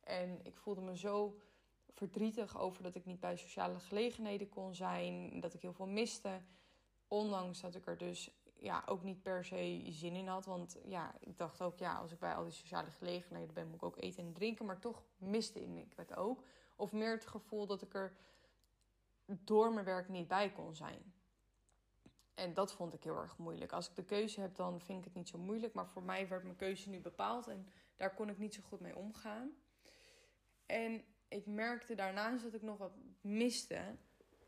[0.00, 1.38] En ik voelde me zo
[1.98, 6.40] verdrietig over dat ik niet bij sociale gelegenheden kon zijn, dat ik heel veel miste.
[7.08, 10.44] Ondanks dat ik er dus ja, ook niet per se zin in had.
[10.44, 13.76] Want ja, ik dacht ook, ja, als ik bij al die sociale gelegenheden ben, moet
[13.76, 14.66] ik ook eten en drinken.
[14.66, 16.42] Maar toch miste ik het ook.
[16.76, 18.16] Of meer het gevoel dat ik er
[19.28, 21.12] door mijn werk niet bij kon zijn.
[22.34, 23.72] En dat vond ik heel erg moeilijk.
[23.72, 25.74] Als ik de keuze heb, dan vind ik het niet zo moeilijk.
[25.74, 28.80] Maar voor mij werd mijn keuze nu bepaald en daar kon ik niet zo goed
[28.80, 29.50] mee omgaan.
[30.66, 33.96] En ik merkte daarnaast dat ik nog wat miste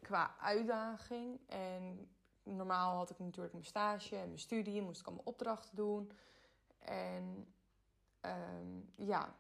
[0.01, 1.41] qua uitdaging.
[1.47, 2.11] En
[2.43, 6.13] normaal had ik natuurlijk mijn stage en mijn studie, moest ik allemaal opdrachten doen.
[6.79, 7.55] En
[8.21, 9.37] ehm, ja,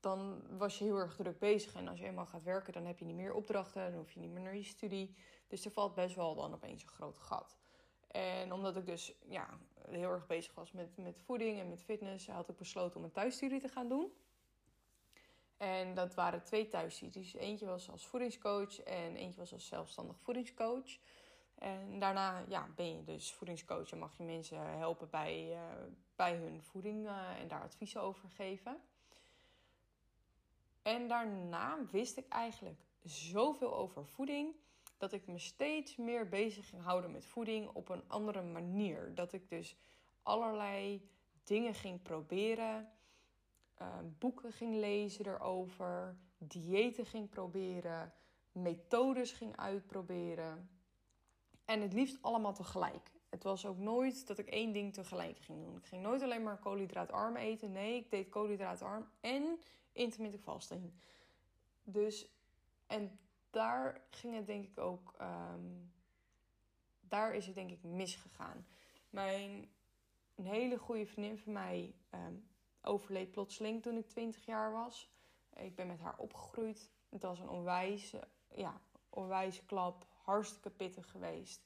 [0.00, 1.74] dan was je heel erg druk bezig.
[1.74, 4.20] En als je eenmaal gaat werken, dan heb je niet meer opdrachten, dan hoef je
[4.20, 5.14] niet meer naar je studie.
[5.48, 7.56] Dus er valt best wel dan opeens een groot gat.
[8.10, 9.58] En omdat ik dus ja,
[9.88, 13.12] heel erg bezig was met, met voeding en met fitness, had ik besloten om een
[13.12, 14.12] thuisstudie te gaan doen.
[15.56, 17.34] En dat waren twee thuisstudies.
[17.34, 20.98] Eentje was als voedingscoach en eentje was als zelfstandig voedingscoach.
[21.54, 25.60] En daarna ja, ben je dus voedingscoach en mag je mensen helpen bij, uh,
[26.16, 28.80] bij hun voeding uh, en daar adviezen over geven.
[30.82, 34.54] En daarna wist ik eigenlijk zoveel over voeding
[34.98, 39.14] dat ik me steeds meer bezig ging houden met voeding op een andere manier.
[39.14, 39.76] Dat ik dus
[40.22, 41.08] allerlei
[41.44, 42.88] dingen ging proberen,
[43.80, 43.86] uh,
[44.18, 48.12] boeken ging lezen erover, diëten ging proberen,
[48.52, 50.70] methodes ging uitproberen.
[51.64, 53.10] En het liefst allemaal tegelijk.
[53.28, 55.76] Het was ook nooit dat ik één ding tegelijk ging doen.
[55.76, 57.72] Ik ging nooit alleen maar koolhydraatarm eten.
[57.72, 59.58] Nee, ik deed koolhydraatarm en
[59.92, 60.92] intermittent fasting.
[61.82, 62.28] Dus,
[62.86, 63.18] en
[63.50, 65.66] daar ging het denk ik ook, ehm,
[67.00, 68.66] daar is het denk ik misgegaan.
[69.10, 69.70] Mijn,
[70.34, 72.34] een hele goede vriendin van mij ehm,
[72.82, 75.10] overleed plotseling toen ik 20 jaar was.
[75.56, 76.90] Ik ben met haar opgegroeid.
[77.08, 81.62] Het was een onwijze, ja, onwijze klap, hartstikke pittig geweest.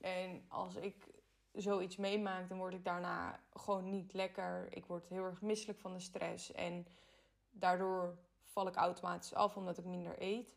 [0.00, 1.06] En als ik
[1.52, 4.66] zoiets meemaak, dan word ik daarna gewoon niet lekker.
[4.70, 6.52] Ik word heel erg misselijk van de stress.
[6.52, 6.86] En
[7.52, 10.56] daardoor val ik automatisch af omdat ik minder eet.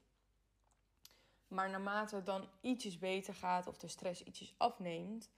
[1.47, 5.29] Maar naarmate het dan ietsjes beter gaat of de stress ietsjes afneemt,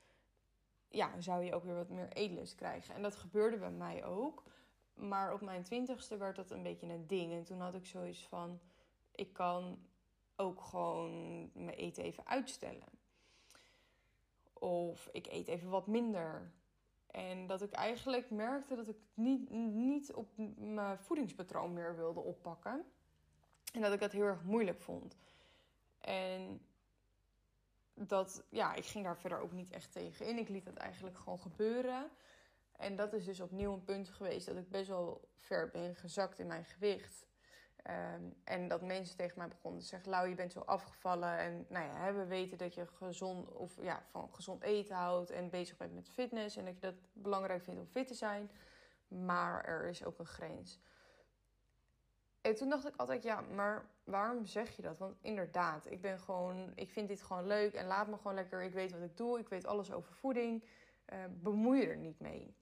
[0.89, 2.95] ja, zou je ook weer wat meer eetlust krijgen.
[2.95, 4.43] En dat gebeurde bij mij ook.
[4.93, 7.33] Maar op mijn twintigste werd dat een beetje een ding.
[7.33, 8.59] En toen had ik zoiets van:
[9.11, 9.79] ik kan
[10.35, 12.87] ook gewoon mijn eten even uitstellen.
[14.53, 16.51] Of ik eet even wat minder.
[17.17, 20.27] En dat ik eigenlijk merkte dat ik niet, niet op
[20.57, 22.85] mijn voedingspatroon meer wilde oppakken.
[23.73, 25.17] En dat ik dat heel erg moeilijk vond.
[25.99, 26.61] En
[27.93, 30.37] dat, ja, ik ging daar verder ook niet echt tegen in.
[30.37, 32.09] Ik liet dat eigenlijk gewoon gebeuren.
[32.71, 36.39] En dat is dus opnieuw een punt geweest dat ik best wel ver ben gezakt
[36.39, 37.26] in mijn gewicht.
[37.87, 41.37] Ehm, en dat mensen tegen mij begonnen te zeggen: Lau, je bent zo afgevallen.
[41.37, 45.49] En nou ja, we weten dat je gezond, of, ja, van gezond eten houdt en
[45.49, 46.55] bezig bent met fitness.
[46.55, 48.51] En dat je dat belangrijk vindt om fit te zijn.
[49.07, 50.79] Maar er is ook een grens.
[52.41, 54.97] En toen dacht ik altijd: ja, maar waarom zeg je dat?
[54.97, 58.63] Want inderdaad, ik ben gewoon, ik vind dit gewoon leuk en laat me gewoon lekker.
[58.63, 60.63] Ik weet wat ik doe, ik weet alles over voeding.
[61.13, 62.55] Uh, bemoei je er niet mee.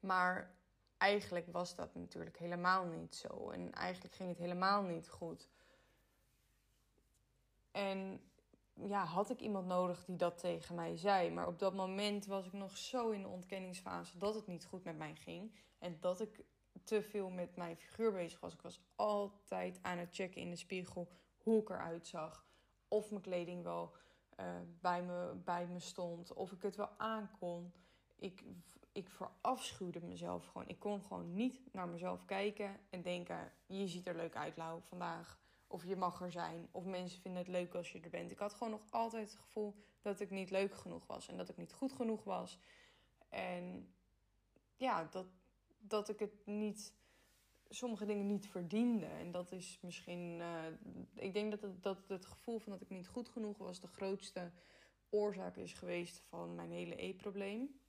[0.00, 0.54] Maar
[1.00, 3.50] eigenlijk was dat natuurlijk helemaal niet zo.
[3.50, 5.48] En eigenlijk ging het helemaal niet goed.
[7.70, 8.20] En
[8.74, 11.30] ja, had ik iemand nodig die dat tegen mij zei.
[11.30, 14.84] Maar op dat moment was ik nog zo in de ontkenningsfase dat het niet goed
[14.84, 15.54] met mij ging.
[15.78, 16.44] En dat ik
[16.84, 18.52] te veel met mijn figuur bezig was.
[18.52, 21.08] Ik was altijd aan het checken in de spiegel
[21.38, 22.46] hoe ik eruit zag.
[22.88, 23.94] Of mijn kleding wel
[24.40, 24.46] uh,
[24.80, 26.32] bij, me, bij me stond.
[26.32, 27.72] Of ik het wel aankon.
[28.16, 28.44] Ik,
[28.92, 30.68] ik verafschuwde mezelf gewoon.
[30.68, 34.80] Ik kon gewoon niet naar mezelf kijken en denken: je ziet er leuk uit, Lau,
[34.82, 35.38] vandaag.
[35.66, 36.68] Of je mag er zijn.
[36.70, 38.30] Of mensen vinden het leuk als je er bent.
[38.30, 41.28] Ik had gewoon nog altijd het gevoel dat ik niet leuk genoeg was.
[41.28, 42.58] En dat ik niet goed genoeg was.
[43.28, 43.94] En
[44.76, 45.26] ja, dat,
[45.78, 46.94] dat ik het niet.
[47.68, 49.06] Sommige dingen niet verdiende.
[49.06, 50.38] En dat is misschien.
[50.38, 50.64] Uh,
[51.14, 53.80] ik denk dat het, dat het gevoel van dat ik niet goed genoeg was.
[53.80, 54.50] de grootste
[55.10, 57.80] oorzaak is geweest van mijn hele e-probleem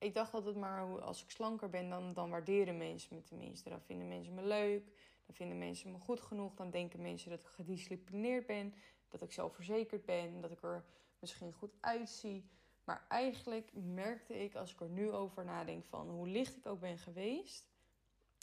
[0.00, 3.68] ik dacht altijd maar, als ik slanker ben, dan, dan waarderen mensen me tenminste.
[3.68, 4.84] Dan vinden mensen me leuk,
[5.26, 6.54] dan vinden mensen me goed genoeg.
[6.54, 8.74] Dan denken mensen dat ik gedisciplineerd ben,
[9.08, 10.84] dat ik zelfverzekerd ben, dat ik er
[11.18, 12.48] misschien goed uitzie.
[12.84, 16.80] Maar eigenlijk merkte ik, als ik er nu over nadenk van hoe licht ik ook
[16.80, 17.68] ben geweest...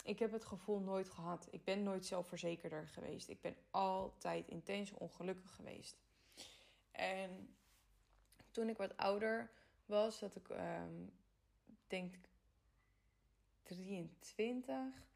[0.04, 1.48] Ik heb het gevoel nooit gehad.
[1.50, 3.28] Ik ben nooit zelfverzekerder geweest.
[3.28, 5.96] Ik ben altijd intens ongelukkig geweest.
[6.90, 7.56] En
[8.50, 9.50] toen ik wat ouder
[9.86, 11.06] was, dat ik ehm,
[11.88, 12.14] denk
[13.62, 15.06] 23.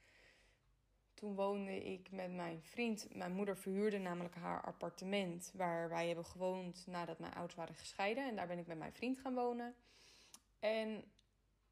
[1.14, 3.14] Toen woonde ik met mijn vriend.
[3.14, 8.28] Mijn moeder verhuurde namelijk haar appartement waar wij hebben gewoond nadat mijn ouders waren gescheiden.
[8.28, 9.74] En daar ben ik met mijn vriend gaan wonen.
[10.58, 11.04] En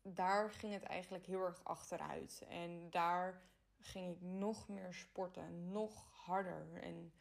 [0.02, 2.44] daar ging het eigenlijk heel erg achteruit.
[2.48, 3.42] En daar
[3.80, 7.12] ging ik nog meer sporten, nog harder en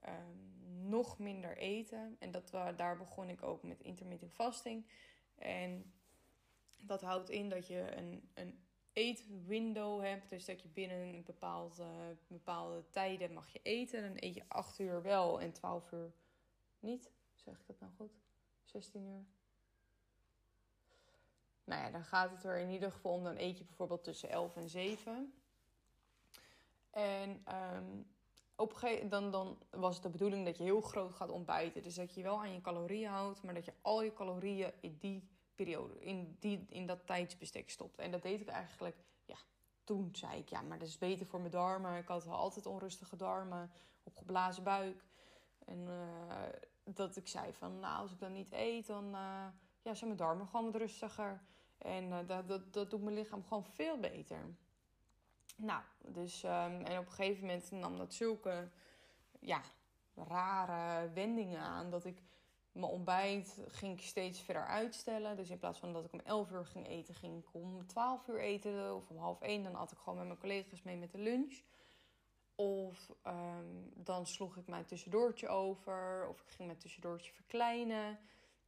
[0.00, 2.16] ehm, nog minder eten.
[2.18, 4.86] En dat, daar begon ik ook met intermittent fasting.
[5.34, 5.92] En
[6.86, 8.60] dat houdt in dat je een, een
[8.92, 10.30] eetwindow hebt.
[10.30, 14.02] Dus dat je binnen een bepaalde, bepaalde tijden mag je eten.
[14.02, 16.12] Dan eet je 8 uur wel en 12 uur
[16.78, 17.10] niet.
[17.34, 18.12] Zeg ik dat nou goed?
[18.64, 19.24] 16 uur.
[21.64, 23.24] Nou ja, dan gaat het er in ieder geval om.
[23.24, 25.34] Dan eet je bijvoorbeeld tussen 11 en 7.
[26.90, 28.06] En um,
[28.56, 31.82] op een dan, dan was het de bedoeling dat je heel groot gaat ontbijten.
[31.82, 34.96] Dus dat je wel aan je calorieën houdt, maar dat je al je calorieën in
[34.98, 38.02] die periode, in, die, in dat tijdsbestek stopte.
[38.02, 39.36] En dat deed ik eigenlijk, ja,
[39.84, 41.98] toen zei ik, ja, maar dat is beter voor mijn darmen.
[41.98, 43.70] Ik had altijd onrustige darmen,
[44.02, 45.04] opgeblazen buik.
[45.64, 49.46] En uh, dat ik zei van, nou, als ik dan niet eet, dan uh,
[49.82, 51.42] ja, zijn mijn darmen gewoon wat rustiger.
[51.78, 54.54] En uh, dat, dat, doet mijn lichaam gewoon veel beter.
[55.56, 58.68] Nou, dus, um, en op een gegeven moment nam dat zulke,
[59.40, 59.60] ja,
[60.14, 62.22] rare wendingen aan dat ik
[62.72, 65.36] mijn ontbijt ging ik steeds verder uitstellen.
[65.36, 68.28] Dus in plaats van dat ik om 11 uur ging eten, ging ik om 12
[68.28, 68.94] uur eten.
[68.94, 69.62] Of om half 1.
[69.62, 71.62] Dan at ik gewoon met mijn collega's mee met de lunch.
[72.54, 76.28] Of um, dan sloeg ik mijn tussendoortje over.
[76.28, 78.18] Of ik ging mijn tussendoortje verkleinen.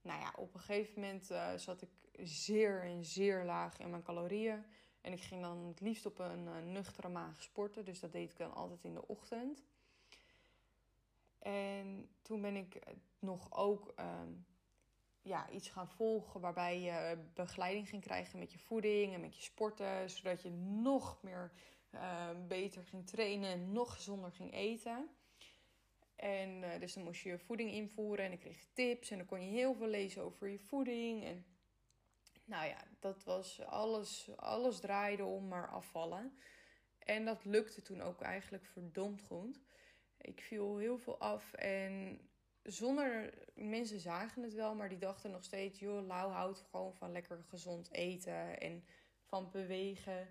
[0.03, 1.90] Nou ja, op een gegeven moment uh, zat ik
[2.23, 4.64] zeer en zeer laag in mijn calorieën.
[5.01, 7.85] En ik ging dan het liefst op een uh, nuchtere maag sporten.
[7.85, 9.62] Dus dat deed ik dan altijd in de ochtend.
[11.45, 12.79] En toen ben ik
[13.19, 14.33] nog ook ehm,
[15.23, 19.43] ja, iets gaan volgen waarbij je begeleiding ging krijgen met je voeding en met je
[19.43, 20.11] sporten.
[20.11, 21.53] Zodat je nog meer
[21.95, 25.09] uh, beter ging trainen en nog gezonder ging eten.
[26.17, 29.27] En uh, dus dan moest je je voeding invoeren en ik kreeg tips en dan
[29.27, 31.25] kon je heel veel lezen over je voeding.
[31.25, 31.45] En
[32.45, 36.39] nou ja, dat was alles, alles draaide om maar afvallen.
[36.99, 39.63] En dat lukte toen ook eigenlijk verdomd goed.
[40.25, 42.21] Ik viel heel veel af en
[42.63, 47.13] zonder mensen zagen het wel, maar die dachten nog steeds: joh, Lau houdt gewoon van
[47.13, 48.85] lekker gezond eten en
[49.23, 50.29] van bewegen.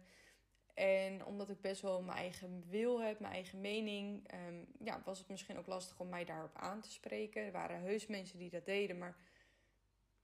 [0.74, 5.20] En omdat ik best wel mijn eigen wil heb, mijn eigen mening, um, ja, was
[5.20, 7.42] het misschien ook lastig om mij daarop aan te spreken.
[7.42, 9.18] Er waren heus mensen die dat deden, maar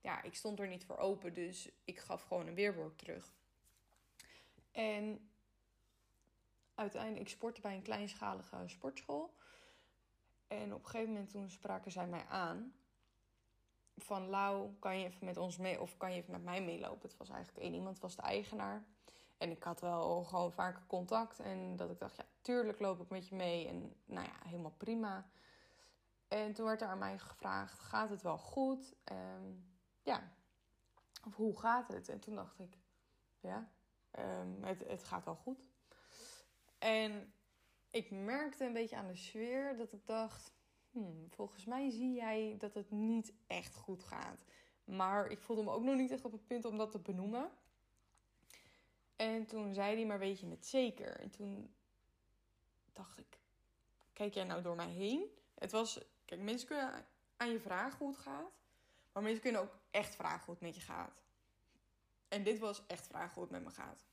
[0.00, 3.32] ja, ik stond er niet voor open, dus ik gaf gewoon een weerwoord terug.
[4.72, 5.30] En
[6.74, 9.34] uiteindelijk, ik sportte bij een kleinschalige sportschool.
[10.50, 12.74] En op een gegeven moment toen spraken zij mij aan.
[13.96, 17.08] Van Lau, kan je even met ons mee of kan je even met mij meelopen?
[17.08, 18.84] Het was eigenlijk één iemand, was de eigenaar.
[19.38, 21.40] En ik had wel gewoon vaker contact.
[21.40, 23.68] En dat ik dacht, ja, tuurlijk loop ik met je mee.
[23.68, 25.26] En nou ja, helemaal prima.
[26.28, 28.94] En toen werd er aan mij gevraagd, gaat het wel goed?
[29.12, 29.64] Um,
[30.02, 30.32] ja,
[31.26, 32.08] of hoe gaat het?
[32.08, 32.76] En toen dacht ik,
[33.40, 33.70] ja,
[34.18, 35.58] um, het, het gaat wel goed.
[36.78, 37.32] En
[37.90, 40.52] ik merkte een beetje aan de sfeer dat ik dacht:
[40.90, 44.44] hmm, volgens mij zie jij dat het niet echt goed gaat.
[44.84, 47.50] Maar ik voelde me ook nog niet echt op het punt om dat te benoemen.
[49.16, 51.20] En toen zei hij: Maar weet je het zeker?
[51.20, 51.74] En toen
[52.92, 53.38] dacht ik:
[54.12, 55.24] Kijk jij nou door mij heen?
[55.54, 58.52] Het was, kijk, mensen kunnen aan je vragen hoe het gaat.
[59.12, 61.22] Maar mensen kunnen ook echt vragen hoe het met je gaat.
[62.28, 64.04] En dit was echt vragen hoe het met me gaat.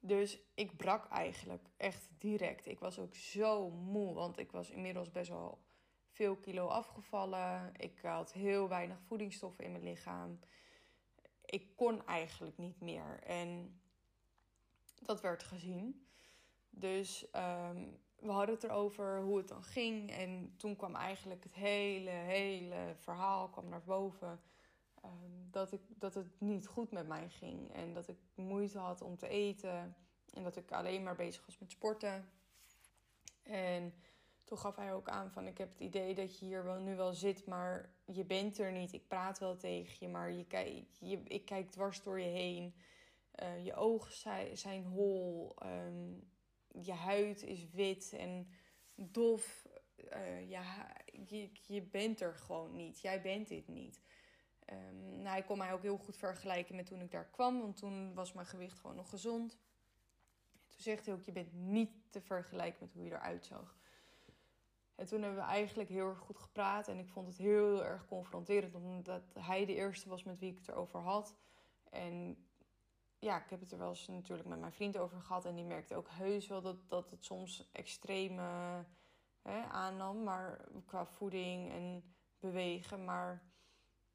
[0.00, 2.66] Dus ik brak eigenlijk echt direct.
[2.66, 5.58] Ik was ook zo moe, want ik was inmiddels best wel
[6.10, 7.72] veel kilo afgevallen.
[7.76, 10.38] Ik had heel weinig voedingsstoffen in mijn lichaam.
[11.44, 13.20] Ik kon eigenlijk niet meer.
[13.22, 13.80] En
[15.00, 16.06] dat werd gezien.
[16.70, 20.10] Dus um, we hadden het erover hoe het dan ging.
[20.10, 24.40] En toen kwam eigenlijk het hele, hele verhaal kwam naar boven.
[25.00, 27.72] Ehm, dat, ik, dat het niet goed met mij ging.
[27.72, 29.96] En dat ik moeite had om te eten.
[30.34, 32.28] En dat ik alleen maar bezig was met sporten.
[33.42, 33.94] En
[34.44, 36.96] toen gaf hij ook aan van ik heb het idee dat je hier wel, nu
[36.96, 38.92] wel zit, maar je bent er niet.
[38.92, 42.74] Ik praat wel tegen je, maar je kijk, je, ik kijk dwars door je heen.
[43.42, 45.54] Uh, je ogen zijn, zijn hol.
[45.62, 46.30] Um,
[46.68, 48.48] je huid is wit en
[48.94, 49.68] dof.
[50.12, 53.00] Uh, ja, je, je bent er gewoon niet.
[53.00, 54.00] Jij bent dit niet.
[54.72, 57.60] Um, nou, hij kon mij ook heel goed vergelijken met toen ik daar kwam.
[57.60, 59.58] Want toen was mijn gewicht gewoon nog gezond.
[60.68, 63.78] Toen zegt hij ook, je bent niet te vergelijken met hoe je eruit zag.
[64.94, 66.88] En toen hebben we eigenlijk heel erg goed gepraat.
[66.88, 68.74] En ik vond het heel erg confronterend.
[68.74, 71.34] Omdat hij de eerste was met wie ik het erover had.
[71.90, 72.46] En
[73.18, 75.44] ja, ik heb het er wel eens natuurlijk met mijn vriend over gehad.
[75.44, 78.42] En die merkte ook heus wel dat, dat het soms extreme
[79.42, 80.22] hè, aannam.
[80.22, 83.04] Maar qua voeding en bewegen.
[83.04, 83.49] Maar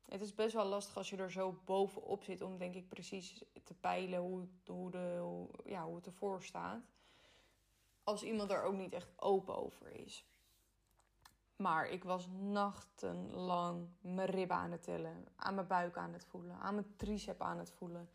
[0.06, 3.44] het is best wel lastig als je er zo bovenop zit om denk ik precies
[3.64, 6.84] te peilen hoe, hoe, de, ja, hoe het ervoor staat.
[8.04, 10.26] Als iemand er ook niet echt open over is.
[11.56, 15.28] Maar ik was nachtenlang mijn ribben aan het tellen.
[15.36, 16.60] Aan mijn buik aan het voelen.
[16.60, 18.10] Aan mijn tricep aan het voelen.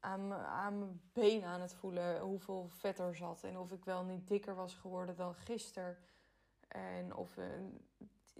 [0.00, 2.20] Aan mijn, aan mijn been aan het voelen.
[2.20, 3.42] Hoeveel vet er zat.
[3.42, 5.98] En of ik wel niet dikker was geworden dan gisteren.
[6.68, 7.46] En of, eh,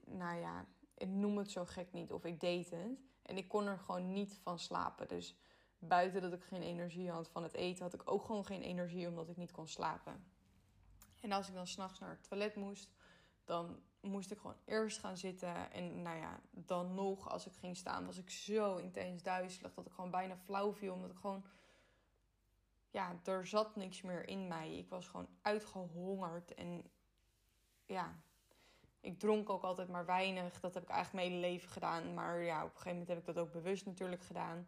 [0.05, 0.65] nou ja,
[0.99, 2.13] ik noem het zo gek niet.
[2.13, 2.99] Of ik deed het.
[3.23, 5.09] En ik kon er gewoon niet van slapen.
[5.09, 5.37] Dus
[5.79, 9.09] buiten dat ik geen energie had van het eten, had ik ook gewoon geen energie
[9.09, 10.25] omdat ik niet kon slapen.
[11.21, 12.91] En als ik dan s'nachts naar het toilet moest,
[13.45, 15.73] dan moest ik gewoon eerst gaan zitten.
[15.73, 19.87] En nou ja, dan nog, als ik ging staan, was ik zo intens duizelig dat
[19.87, 20.93] ik gewoon bijna flauw viel.
[20.95, 21.45] Omdat ik gewoon,
[22.91, 24.79] ja, er zat niks meer in mij.
[24.79, 26.55] Ik was gewoon uitgehongerd.
[26.55, 26.91] En
[27.87, 28.23] ja,
[29.01, 30.61] ik dronk ook altijd maar weinig.
[30.61, 32.15] Dat heb ik eigenlijk mijn hele leven gedaan.
[32.15, 34.67] Maar ja, op een gegeven moment heb ik dat ook bewust natuurlijk gedaan.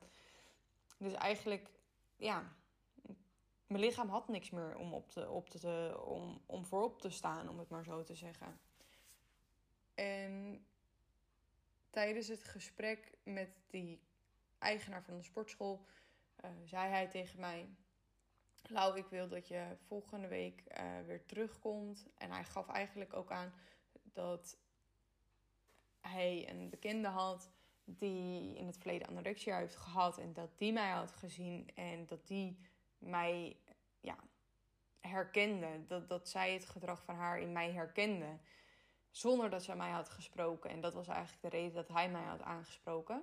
[0.99, 1.71] Dus eigenlijk,
[2.17, 2.53] ja,
[3.67, 7.49] mijn lichaam had niks meer om, op te, op te, om, om voorop te staan,
[7.49, 8.61] om het maar zo te zeggen.
[9.95, 10.65] En
[11.91, 14.01] tijdens het gesprek met die
[14.59, 15.87] eigenaar van de sportschool
[16.45, 17.69] uh, zei hij tegen mij:
[18.63, 22.07] Lau, ik wil dat je volgende week uh, weer terugkomt.
[22.17, 23.53] En hij gaf eigenlijk ook aan
[24.13, 24.59] dat
[26.01, 27.51] hij een bekende had
[27.85, 32.27] die in het verleden anorexia heeft gehad en dat die mij had gezien en dat
[32.27, 32.59] die
[32.99, 33.57] mij
[34.01, 34.17] ja,
[35.01, 35.87] herkende.
[35.87, 38.39] Dat, dat zij het gedrag van haar in mij herkende.
[39.11, 40.71] Zonder dat zij mij had gesproken.
[40.71, 43.23] En dat was eigenlijk de reden dat hij mij had aangesproken.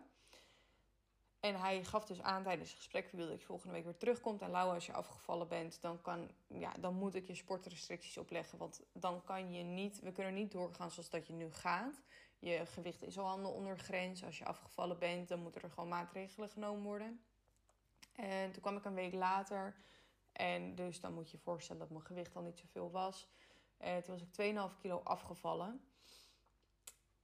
[1.39, 4.41] En hij gaf dus aan tijdens het gesprek: dat je volgende week weer terugkomt.
[4.41, 8.57] En Lau, als je afgevallen bent, dan, kan, ja, dan moet ik je sportrestricties opleggen.
[8.57, 12.01] Want dan kan je niet, we kunnen niet doorgaan zoals dat je nu gaat.
[12.39, 14.23] Je gewicht is al onder grens.
[14.23, 17.21] Als je afgevallen bent, dan moeten er gewoon maatregelen genomen worden.
[18.15, 19.75] En toen kwam ik een week later.
[20.31, 23.29] En dus dan moet je je voorstellen dat mijn gewicht al niet zoveel was.
[23.77, 25.86] En toen was ik 2,5 kilo afgevallen.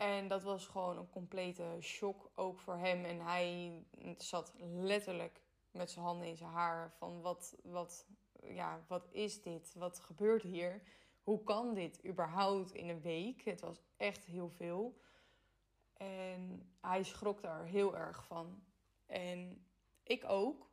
[0.04, 3.06] En dat was gewoon een complete shock ook voor hem.
[3.06, 3.84] En hij
[4.18, 5.42] zat letterlijk
[5.72, 6.92] met zijn handen in zijn haar.
[6.92, 8.06] Van wat, wat,
[8.44, 9.74] ja, wat is dit?
[9.76, 10.82] Wat gebeurt hier?
[11.24, 13.42] Hoe kan dit überhaupt in een week?
[13.42, 15.02] Het was echt heel veel.
[15.94, 18.64] En hij schrok daar heel erg van.
[19.06, 19.66] En
[20.04, 20.70] ik ook.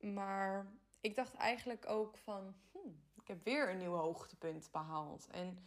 [0.00, 2.54] Maar ik dacht eigenlijk ook van...
[2.72, 5.26] Hmm, ik heb weer een nieuw hoogtepunt behaald.
[5.30, 5.58] En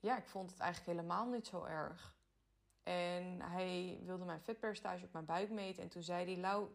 [0.00, 2.16] ja, ik vond het eigenlijk helemaal niet zo erg.
[2.82, 5.82] En hij wilde mijn vetpercentage op mijn buik meten.
[5.82, 6.68] En toen zei hij, Lau,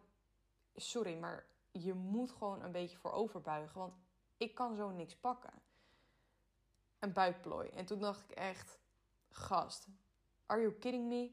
[0.74, 3.78] sorry, maar je moet gewoon een beetje voor overbuigen.
[3.78, 3.94] Want
[4.36, 5.52] ik kan zo niks pakken.
[6.98, 7.68] Een buikplooi.
[7.68, 8.78] En toen dacht ik echt,
[9.30, 9.86] gast,
[10.46, 11.32] are you kidding me?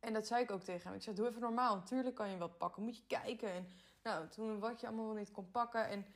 [0.00, 0.94] En dat zei ik ook tegen hem.
[0.94, 1.74] Ik zei, doe even normaal.
[1.74, 2.82] Natuurlijk kan je wat pakken.
[2.82, 3.52] Moet je kijken.
[3.52, 3.68] En
[4.02, 5.88] nou, toen wat je allemaal niet kon pakken.
[5.88, 6.06] En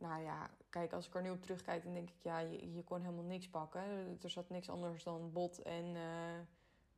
[0.00, 2.84] nou ja, kijk, als ik er nu op terugkijk, dan denk ik, ja, je, je
[2.84, 4.18] kon helemaal niks pakken.
[4.22, 6.40] Er zat niks anders dan bot en uh,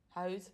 [0.07, 0.53] huid.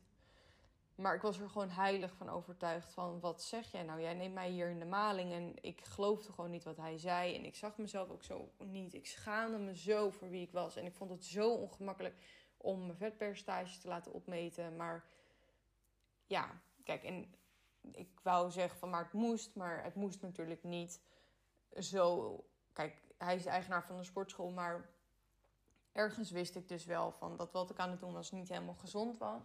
[0.95, 4.02] Maar ik was er gewoon heilig van overtuigd van, wat zeg jij nou?
[4.02, 7.36] Jij neemt mij hier in de maling en ik geloofde gewoon niet wat hij zei.
[7.36, 8.93] En ik zag mezelf ook zo niet.
[8.93, 10.76] Ik schaamde me zo voor wie ik was.
[10.76, 12.16] En ik vond het zo ongemakkelijk
[12.58, 14.76] om mijn vetpercentage te laten opmeten.
[14.76, 15.06] Maar
[16.26, 17.34] ja, kijk, en
[17.91, 19.56] ik wou zeggen van, maar het moest.
[19.56, 21.02] Maar het moest natuurlijk niet
[21.84, 22.36] zo.
[22.73, 24.89] Kijk, hij is eigenaar van de sportschool, maar
[25.91, 28.73] ergens wist ik dus wel van dat wat ik aan het doen was niet helemaal
[28.73, 29.41] gezond was.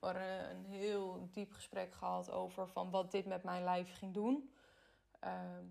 [0.00, 4.14] We hadden een heel diep gesprek gehad over van wat dit met mijn lijf ging
[4.14, 4.54] doen.
[5.20, 5.64] Ehm,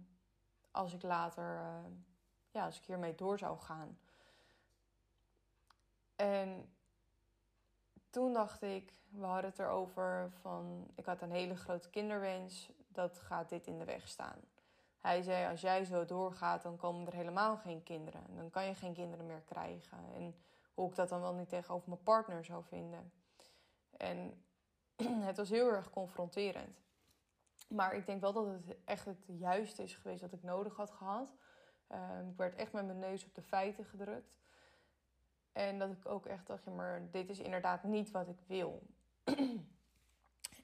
[0.71, 1.91] als ik later, uh,
[2.51, 3.99] ja, als ik hiermee door zou gaan.
[6.15, 6.75] En
[8.09, 13.19] toen dacht ik, we hadden het erover van, ik had een hele grote kinderwens, dat
[13.19, 14.39] gaat dit in de weg staan.
[15.05, 18.21] Hij zei: Als jij zo doorgaat, dan komen er helemaal geen kinderen.
[18.35, 19.97] Dan kan je geen kinderen meer krijgen.
[20.15, 20.35] En
[20.73, 23.11] hoe ik dat dan wel niet tegenover mijn partner zou vinden.
[23.97, 24.43] En
[25.27, 26.79] het was heel erg confronterend.
[27.67, 30.91] Maar ik denk wel dat het echt het juiste is geweest wat ik nodig had
[30.91, 31.35] gehad.
[31.87, 34.39] Ehm, ik werd echt met mijn neus op de feiten gedrukt.
[35.51, 38.81] En dat ik ook echt dacht, ja, maar dit is inderdaad niet wat ik wil.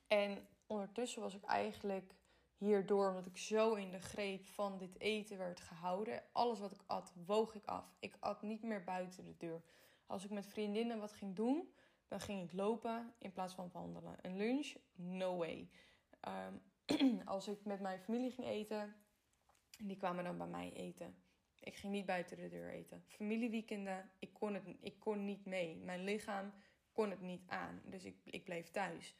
[0.07, 2.13] en ondertussen was ik eigenlijk
[2.61, 6.23] hierdoor, omdat ik zo in de greep van dit eten werd gehouden.
[6.31, 7.95] Alles wat ik at, woog ik af.
[7.99, 9.61] Ik at niet meer buiten de deur.
[10.05, 11.73] Als ik met vriendinnen wat ging doen,
[12.07, 14.17] dan ging ik lopen in plaats van wandelen.
[14.21, 14.75] Een lunch?
[14.95, 15.69] No way.
[16.19, 16.53] Ehm,
[17.25, 18.95] als ik met mijn familie ging eten,
[19.77, 21.15] die kwamen dan bij mij eten.
[21.59, 23.03] Ik ging niet buiten de deur eten.
[23.07, 25.75] Familieweekenden, ik kon, het, ik kon niet mee.
[25.75, 26.53] Mijn lichaam
[26.91, 27.81] kon het niet aan.
[27.85, 29.15] Dus ik, ik bleef thuis.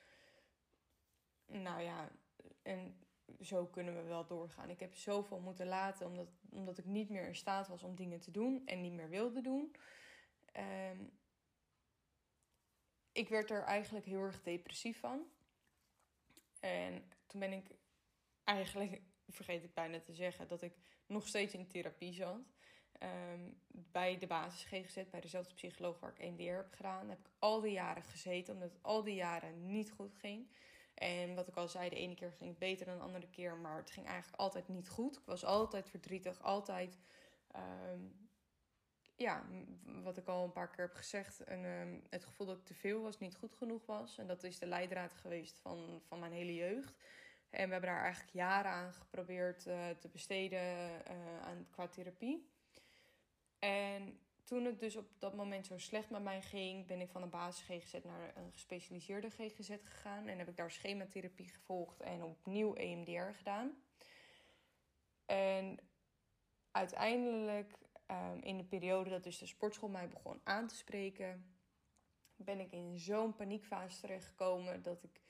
[1.46, 2.12] Nou ja,
[2.62, 2.96] en
[3.42, 4.70] zo kunnen we wel doorgaan.
[4.70, 8.20] Ik heb zoveel moeten laten omdat, omdat ik niet meer in staat was om dingen
[8.20, 9.76] te doen en niet meer wilde doen.
[10.92, 11.12] Um,
[13.12, 15.26] ik werd er eigenlijk heel erg depressief van.
[16.60, 17.76] En toen ben ik
[18.44, 20.74] eigenlijk, vergeet ik bijna te zeggen, dat ik
[21.06, 22.54] nog steeds in therapie zat.
[23.00, 27.30] Um, bij de basis GGZ, bij dezelfde psycholoog waar ik EMDR heb gedaan, heb ik
[27.40, 30.48] al die jaren gezeten, omdat het al die jaren niet goed ging.
[30.94, 33.56] En wat ik al zei, de ene keer ging het beter dan de andere keer,
[33.56, 35.18] maar het ging eigenlijk altijd niet goed.
[35.18, 37.00] Ik was altijd verdrietig, altijd,
[37.52, 38.00] ehm,
[39.16, 39.46] ja,
[40.04, 42.74] wat ik al een paar keer heb gezegd, een, ehm, het gevoel dat ik te
[42.74, 44.18] veel was, niet goed genoeg was.
[44.18, 46.96] En dat is de leidraad geweest van, van mijn hele jeugd.
[47.50, 52.50] En we hebben daar eigenlijk jaren aan geprobeerd uh, te besteden uh, aan, qua therapie.
[53.60, 54.20] En
[54.52, 57.30] toen het dus op dat moment zo slecht met mij ging, ben ik van een
[57.30, 60.28] basis GGZ naar een gespecialiseerde GGZ gegaan.
[60.28, 63.84] En heb ik daar schematherapie gevolgd en opnieuw EMDR gedaan.
[65.26, 65.80] En
[66.72, 67.78] uiteindelijk,
[68.08, 71.56] um, in de periode dat dus de sportschool mij begon aan te spreken,
[72.36, 75.22] ben ik in zo'n paniekfase terechtgekomen dat ik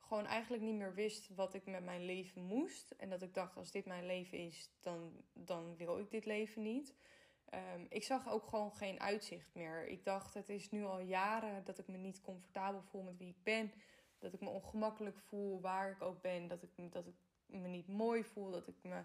[0.00, 2.90] gewoon eigenlijk niet meer wist wat ik met mijn leven moest.
[2.90, 6.62] En dat ik dacht, als dit mijn leven is, dan, dan wil ik dit leven
[6.62, 6.94] niet.
[7.54, 9.86] Um, ik zag ook gewoon geen uitzicht meer.
[9.86, 13.28] Ik dacht, het is nu al jaren dat ik me niet comfortabel voel met wie
[13.28, 13.72] ik ben.
[14.18, 16.48] Dat ik me ongemakkelijk voel waar ik ook ben.
[16.48, 17.14] Dat ik, dat ik
[17.46, 18.50] me niet mooi voel.
[18.50, 19.02] Dat ik me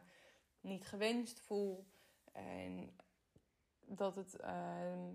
[0.61, 1.85] niet gewenst voel.
[2.31, 2.95] En
[3.85, 4.35] dat het.
[4.35, 5.13] Ehm,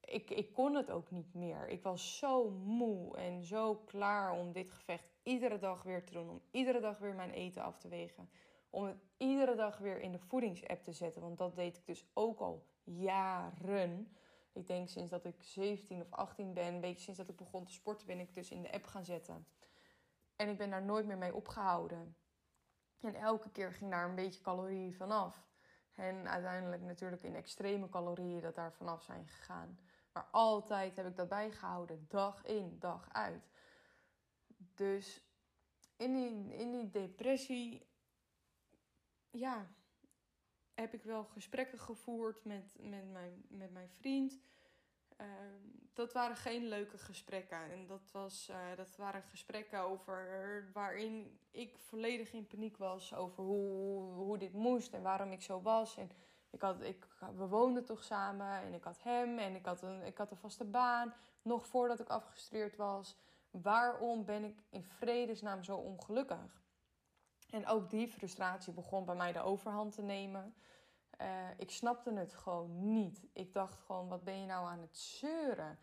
[0.00, 1.68] ik, ik kon het ook niet meer.
[1.68, 6.28] Ik was zo moe en zo klaar om dit gevecht iedere dag weer te doen.
[6.28, 8.30] Om iedere dag weer mijn eten af te wegen.
[8.74, 11.22] Om het iedere dag weer in de voedingsapp te zetten.
[11.22, 14.16] Want dat deed ik dus ook al jaren.
[14.52, 17.64] Ik denk sinds dat ik 17 of 18 ben, een beetje sinds dat ik begon
[17.64, 19.46] te sporten, ben ik dus in de app gaan zetten.
[20.36, 22.16] En ik ben daar nooit meer mee opgehouden.
[23.00, 25.46] En elke keer ging daar een beetje calorieën vanaf.
[25.94, 29.78] En uiteindelijk natuurlijk in extreme calorieën dat daar vanaf zijn gegaan.
[30.12, 33.50] Maar altijd heb ik dat bijgehouden, dag in, dag uit.
[34.74, 35.22] Dus
[35.96, 37.91] in die, in die depressie,
[39.32, 39.66] ja,
[40.74, 44.38] heb ik wel gesprekken gevoerd met, met, mijn, met mijn vriend.
[45.16, 45.60] Ehm,
[45.92, 47.70] dat waren geen leuke gesprekken.
[47.70, 53.44] En dat, was, uh, dat waren gesprekken over waarin ik volledig in paniek was over
[53.44, 55.96] hoe, hoe dit moest en waarom ik zo was.
[55.96, 56.10] En
[56.50, 57.06] ik had, ik,
[57.36, 60.36] we woonden toch samen en ik had hem en ik had, een, ik had een
[60.36, 61.14] vaste baan.
[61.42, 63.16] Nog voordat ik afgestudeerd was.
[63.50, 66.61] Waarom ben ik in vredesnaam zo ongelukkig?
[67.52, 70.54] En ook die frustratie begon bij mij de overhand te nemen.
[71.20, 71.26] Uh,
[71.56, 73.24] ik snapte het gewoon niet.
[73.32, 75.78] Ik dacht gewoon, wat ben je nou aan het zeuren?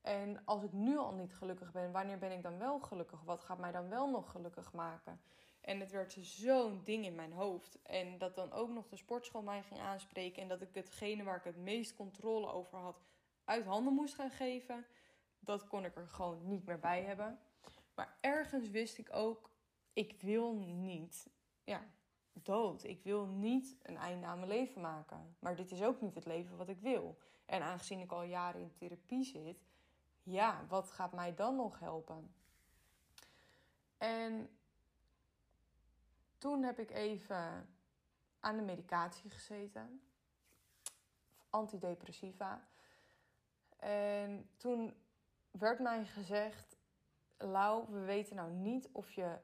[0.00, 3.22] En als ik nu al niet gelukkig ben, wanneer ben ik dan wel gelukkig?
[3.22, 5.20] Wat gaat mij dan wel nog gelukkig maken?
[5.60, 7.82] En het werd zo'n ding in mijn hoofd.
[7.82, 10.42] En dat dan ook nog de sportschool mij ging aanspreken.
[10.42, 13.02] En dat ik hetgene waar ik het meest controle over had,
[13.44, 14.86] uit handen moest gaan geven.
[15.38, 17.38] Dat kon ik er gewoon niet meer bij hebben.
[17.94, 19.49] Maar ergens wist ik ook,
[19.92, 21.30] ik wil niet
[21.64, 21.82] ja,
[22.32, 22.84] dood.
[22.84, 25.36] Ik wil niet een einde aan mijn leven maken.
[25.38, 27.18] Maar dit is ook niet het leven wat ik wil.
[27.46, 29.64] En aangezien ik al jaren in therapie zit,
[30.22, 32.34] ja, wat gaat mij dan nog helpen?
[33.98, 34.50] En
[36.38, 37.68] toen heb ik even
[38.40, 40.02] aan de medicatie gezeten.
[41.50, 42.68] Antidepressiva.
[43.76, 44.94] En toen
[45.50, 46.76] werd mij gezegd:
[47.36, 49.38] Lau, we weten nou niet of je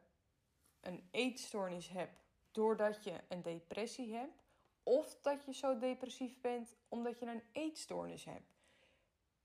[0.86, 4.44] een eetstoornis hebt doordat je een depressie hebt,
[4.82, 8.56] of dat je zo depressief bent omdat je een eetstoornis hebt.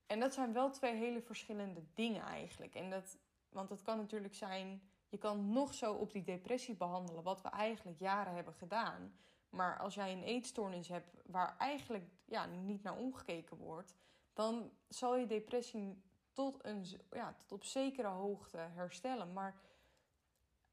[0.05, 2.75] En dat zijn wel twee hele verschillende dingen eigenlijk.
[2.75, 3.17] En dat,
[3.49, 7.49] want het kan natuurlijk zijn, je kan nog zo op die depressie behandelen, wat we
[7.49, 9.15] eigenlijk jaren hebben gedaan.
[9.49, 13.95] Maar als jij een eetstoornis hebt waar eigenlijk ja, niet naar omgekeken wordt,
[14.33, 19.33] dan zal je depressie tot, een, ja, tot op zekere hoogte herstellen.
[19.33, 19.55] Maar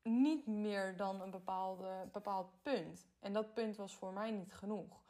[0.03, 3.07] niet meer dan een bepaalde, bepaald punt.
[3.20, 5.07] En dat punt was voor mij niet genoeg.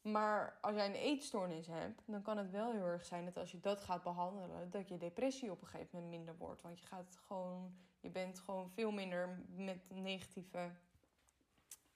[0.00, 3.50] Maar als jij een eetstoornis hebt, dan kan het wel heel erg zijn dat als
[3.50, 6.62] je dat gaat behandelen, dat je depressie op een gegeven moment minder wordt.
[6.62, 10.70] Want je gaat gewoon, je bent gewoon veel minder met negatieve,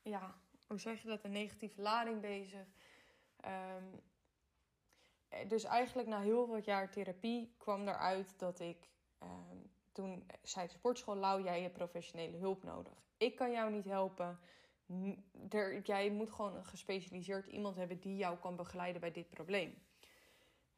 [0.02, 0.34] ja,
[0.66, 2.66] hoe zeg je dat, een negatieve lading bezig.
[3.36, 3.84] Ehm,
[5.48, 9.56] dus eigenlijk na heel wat jaar therapie kwam eruit dat ik ehm,
[9.92, 13.04] toen zei de sportschool: Lau, jij hebt professionele hulp nodig.
[13.16, 14.38] Ik kan jou niet helpen.
[15.82, 19.74] Jij moet gewoon een gespecialiseerd iemand hebben die jou kan begeleiden bij dit probleem.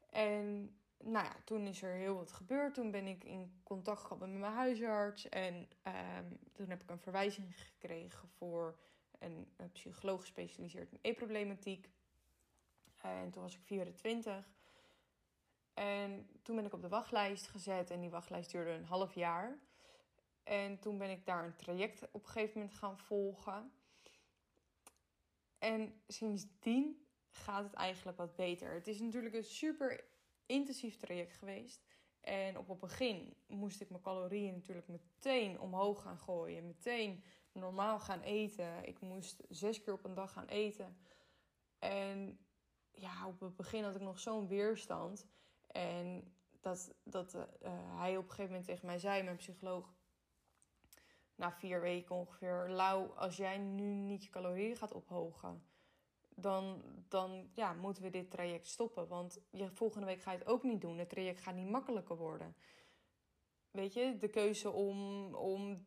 [0.09, 2.73] En nou ja, toen is er heel wat gebeurd.
[2.73, 5.29] Toen ben ik in contact gekomen met mijn huisarts.
[5.29, 8.79] En um, toen heb ik een verwijzing gekregen voor
[9.19, 11.89] een, een psycholoog gespecialiseerd in e-problematiek.
[13.01, 14.54] En toen was ik 24.
[15.75, 19.59] En toen ben ik op de wachtlijst gezet en die wachtlijst duurde een half jaar.
[20.43, 23.71] En toen ben ik daar een traject op een gegeven moment gaan volgen.
[25.57, 28.73] En sindsdien gaat het eigenlijk wat beter.
[28.73, 30.03] Het is natuurlijk een super
[30.45, 31.83] intensief traject geweest.
[32.21, 36.67] En op het begin moest ik mijn calorieën natuurlijk meteen omhoog gaan gooien.
[36.67, 38.85] Meteen normaal gaan eten.
[38.85, 40.97] Ik moest zes keer op een dag gaan eten.
[41.79, 42.39] En
[42.91, 45.27] ja, op het begin had ik nog zo'n weerstand.
[45.75, 47.41] En dat, dat uh,
[47.97, 49.93] hij op een gegeven moment tegen mij zei, mijn psycholoog,
[51.35, 55.63] na vier weken ongeveer, Lau, als jij nu niet je calorieën gaat ophogen,
[56.35, 59.07] dan, dan ja, moeten we dit traject stoppen.
[59.07, 60.97] Want je, volgende week ga je het ook niet doen.
[60.97, 62.55] Het traject gaat niet makkelijker worden.
[63.71, 65.85] Weet je, de keuze om, om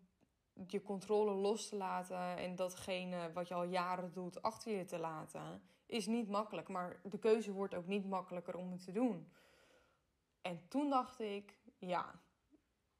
[0.67, 4.99] je controle los te laten en datgene wat je al jaren doet achter je te
[4.99, 6.69] laten, is niet makkelijk.
[6.69, 9.33] Maar de keuze wordt ook niet makkelijker om het te doen.
[10.49, 12.21] En toen dacht ik, ja,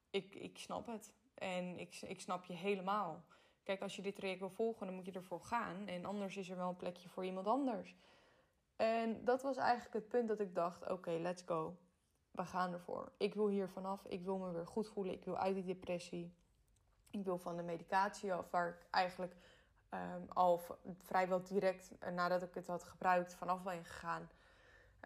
[0.09, 1.13] ik, ik snap het.
[1.33, 3.23] En ik, ik snap je helemaal.
[3.63, 5.87] Kijk, als je dit traject wil volgen, dan moet je ervoor gaan.
[5.87, 7.95] En anders is er wel een plekje voor iemand anders.
[8.75, 11.77] En dat was eigenlijk het punt dat ik dacht: oké, let's go.
[12.31, 13.11] we gaan ervoor.
[13.17, 14.05] Ik wil hier vanaf.
[14.05, 15.13] Ik wil me weer goed voelen.
[15.13, 16.33] Ik wil uit die depressie.
[17.09, 19.35] Ik wil van de medicatie af, waar ik eigenlijk
[19.89, 20.61] um, al
[20.97, 24.29] vrijwel direct eh, nadat ik het had gebruikt vanaf ben gegaan.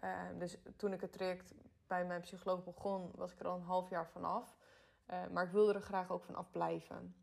[0.04, 1.54] Uh, dus toen ik het traject
[1.94, 4.56] bij mijn psycholoog begon, was ik er al een half jaar vanaf.
[5.10, 7.16] Uh, maar ik wilde er graag ook van afblijven.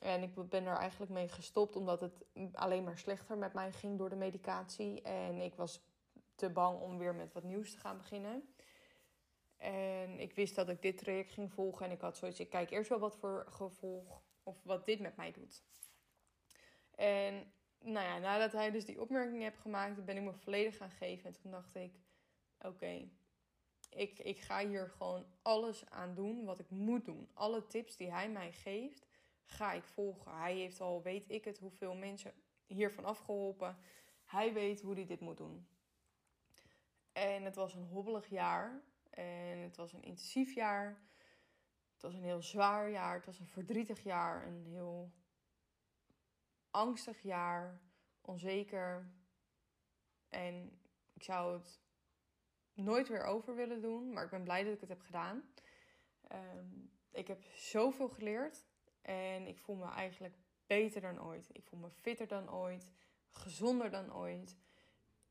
[0.00, 3.98] En ik ben er eigenlijk mee gestopt omdat het alleen maar slechter met mij ging
[3.98, 5.02] door de medicatie.
[5.02, 5.84] En ik was
[6.34, 8.54] te bang om weer met wat nieuws te gaan beginnen.
[9.56, 11.86] En ik wist dat ik dit traject ging volgen.
[11.86, 15.16] En ik had zoiets, ik kijk eerst wel wat voor gevolg of wat dit met
[15.16, 15.64] mij doet.
[16.94, 20.90] En nou ja, nadat hij dus die opmerking heeft gemaakt, ben ik me volledig gaan
[20.90, 21.26] geven.
[21.26, 21.92] En toen dacht ik,
[22.58, 23.08] oké,
[23.88, 27.28] ik, ik ga hier gewoon alles aan doen wat ik moet doen.
[27.34, 29.06] Alle tips die hij mij geeft,
[29.44, 30.38] ga ik volgen.
[30.38, 32.32] Hij heeft al, weet ik het, hoeveel mensen
[32.66, 33.78] hiervan afgeholpen.
[34.24, 35.68] Hij weet hoe hij dit moet doen.
[37.12, 38.82] En het was een hobbelig jaar.
[39.10, 41.00] En het was een intensief jaar.
[41.92, 43.14] Het was een heel zwaar jaar.
[43.14, 44.46] Het was een verdrietig jaar.
[44.46, 45.12] Een heel
[46.70, 47.80] angstig jaar.
[48.20, 49.10] Onzeker.
[50.28, 50.80] En
[51.12, 51.80] ik zou het
[52.76, 54.12] nooit weer over willen doen.
[54.12, 55.42] Maar ik ben blij dat ik het heb gedaan.
[56.28, 56.66] Ehm,
[57.10, 58.64] ik heb zoveel geleerd.
[59.02, 60.34] En ik voel me eigenlijk
[60.66, 61.48] beter dan ooit.
[61.52, 62.92] Ik voel me fitter dan ooit.
[63.30, 64.56] Gezonder dan ooit.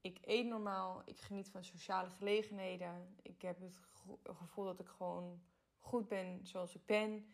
[0.01, 1.01] Ik eet normaal.
[1.05, 3.15] Ik geniet van sociale gelegenheden.
[3.21, 3.79] Ik heb het
[4.23, 5.41] gevoel dat ik gewoon
[5.77, 7.27] goed ben zoals ik ben.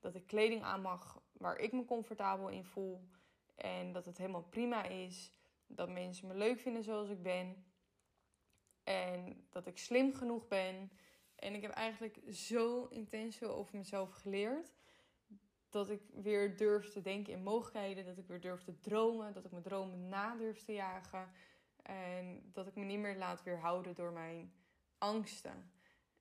[0.00, 3.08] Dat ik kleding aan mag waar ik me comfortabel in voel.
[3.54, 5.32] En dat het helemaal prima is.
[5.66, 7.65] Dat mensen me leuk vinden zoals ik ben.
[8.86, 10.90] En dat ik slim genoeg ben.
[11.34, 14.74] En ik heb eigenlijk zo intens over mezelf geleerd.
[15.68, 18.04] Dat ik weer durf te denken in mogelijkheden.
[18.04, 19.32] Dat ik weer durf te dromen.
[19.32, 21.30] Dat ik mijn dromen na durf te jagen.
[21.82, 24.52] En dat ik me niet meer laat weerhouden door mijn
[24.98, 25.72] angsten.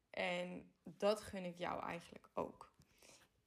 [0.10, 2.74] En dat gun ik jou eigenlijk ook.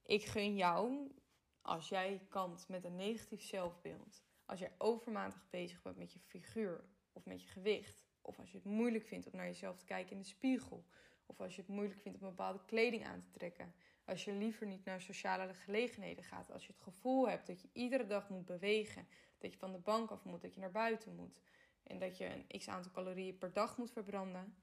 [0.03, 1.13] Ik gun jou,
[1.61, 6.85] als jij kant met een negatief zelfbeeld, als jij overmatig bezig bent met je figuur
[7.13, 10.13] of met je gewicht, of als je het moeilijk vindt om naar jezelf te kijken
[10.13, 10.85] in de spiegel,
[11.27, 13.75] of als je het moeilijk vindt om bepaalde kleding aan te trekken,
[14.05, 17.69] als je liever niet naar sociale gelegenheden gaat, als je het gevoel hebt dat je
[17.73, 19.09] iedere dag moet bewegen,
[19.39, 21.41] dat je van de bank af moet, dat je naar buiten moet,
[21.83, 24.57] en dat je een x aantal calorieën per dag moet verbranden,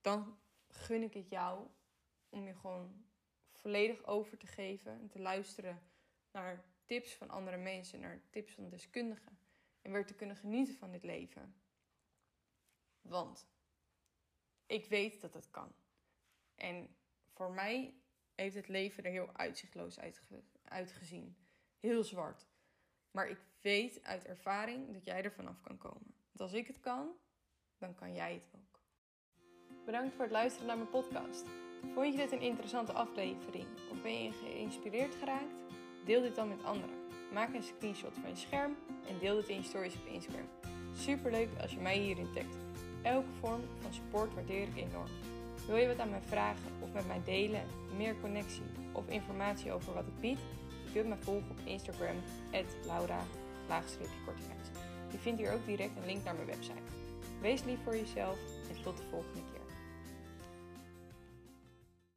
[0.00, 1.66] dan gun ik het jou
[2.28, 3.04] om je gewoon
[3.52, 5.00] volledig over te geven.
[5.00, 5.82] En te luisteren
[6.32, 9.38] naar tips van andere mensen, naar tips van deskundigen.
[9.82, 11.54] En weer te kunnen genieten van dit leven.
[13.08, 13.46] Want
[14.66, 15.72] ik weet dat het kan.
[16.54, 16.96] En
[17.32, 17.94] voor mij
[18.34, 19.98] heeft het leven er heel uitzichtloos
[20.64, 21.36] uitgezien.
[21.78, 22.46] Heel zwart.
[23.10, 26.14] Maar ik weet uit ervaring dat jij er vanaf kan komen.
[26.32, 27.08] Want als ik het kan,
[27.78, 28.80] dan kan jij het ook.
[29.84, 31.44] Bedankt voor het luisteren naar mijn podcast.
[31.94, 35.62] Vond je dit een interessante aflevering of ben je geïnspireerd geraakt?
[36.04, 36.96] Deel dit dan met anderen.
[37.32, 40.48] Maak een screenshot van je scherm en deel dit in je stories op Instagram.
[40.94, 42.67] Super leuk als je mij hierin tagt.
[43.02, 45.08] Elke vorm van support waardeer ik enorm.
[45.66, 47.62] Wil je wat aan mij vragen of met mij delen,
[47.96, 50.38] meer connectie of informatie over wat ik bied?
[50.84, 52.16] Je kunt me volgen op Instagram,
[52.86, 53.20] laura
[55.10, 56.82] je vindt hier ook direct een link naar mijn website.
[57.40, 58.38] Wees lief voor jezelf
[58.70, 59.57] en tot de volgende keer.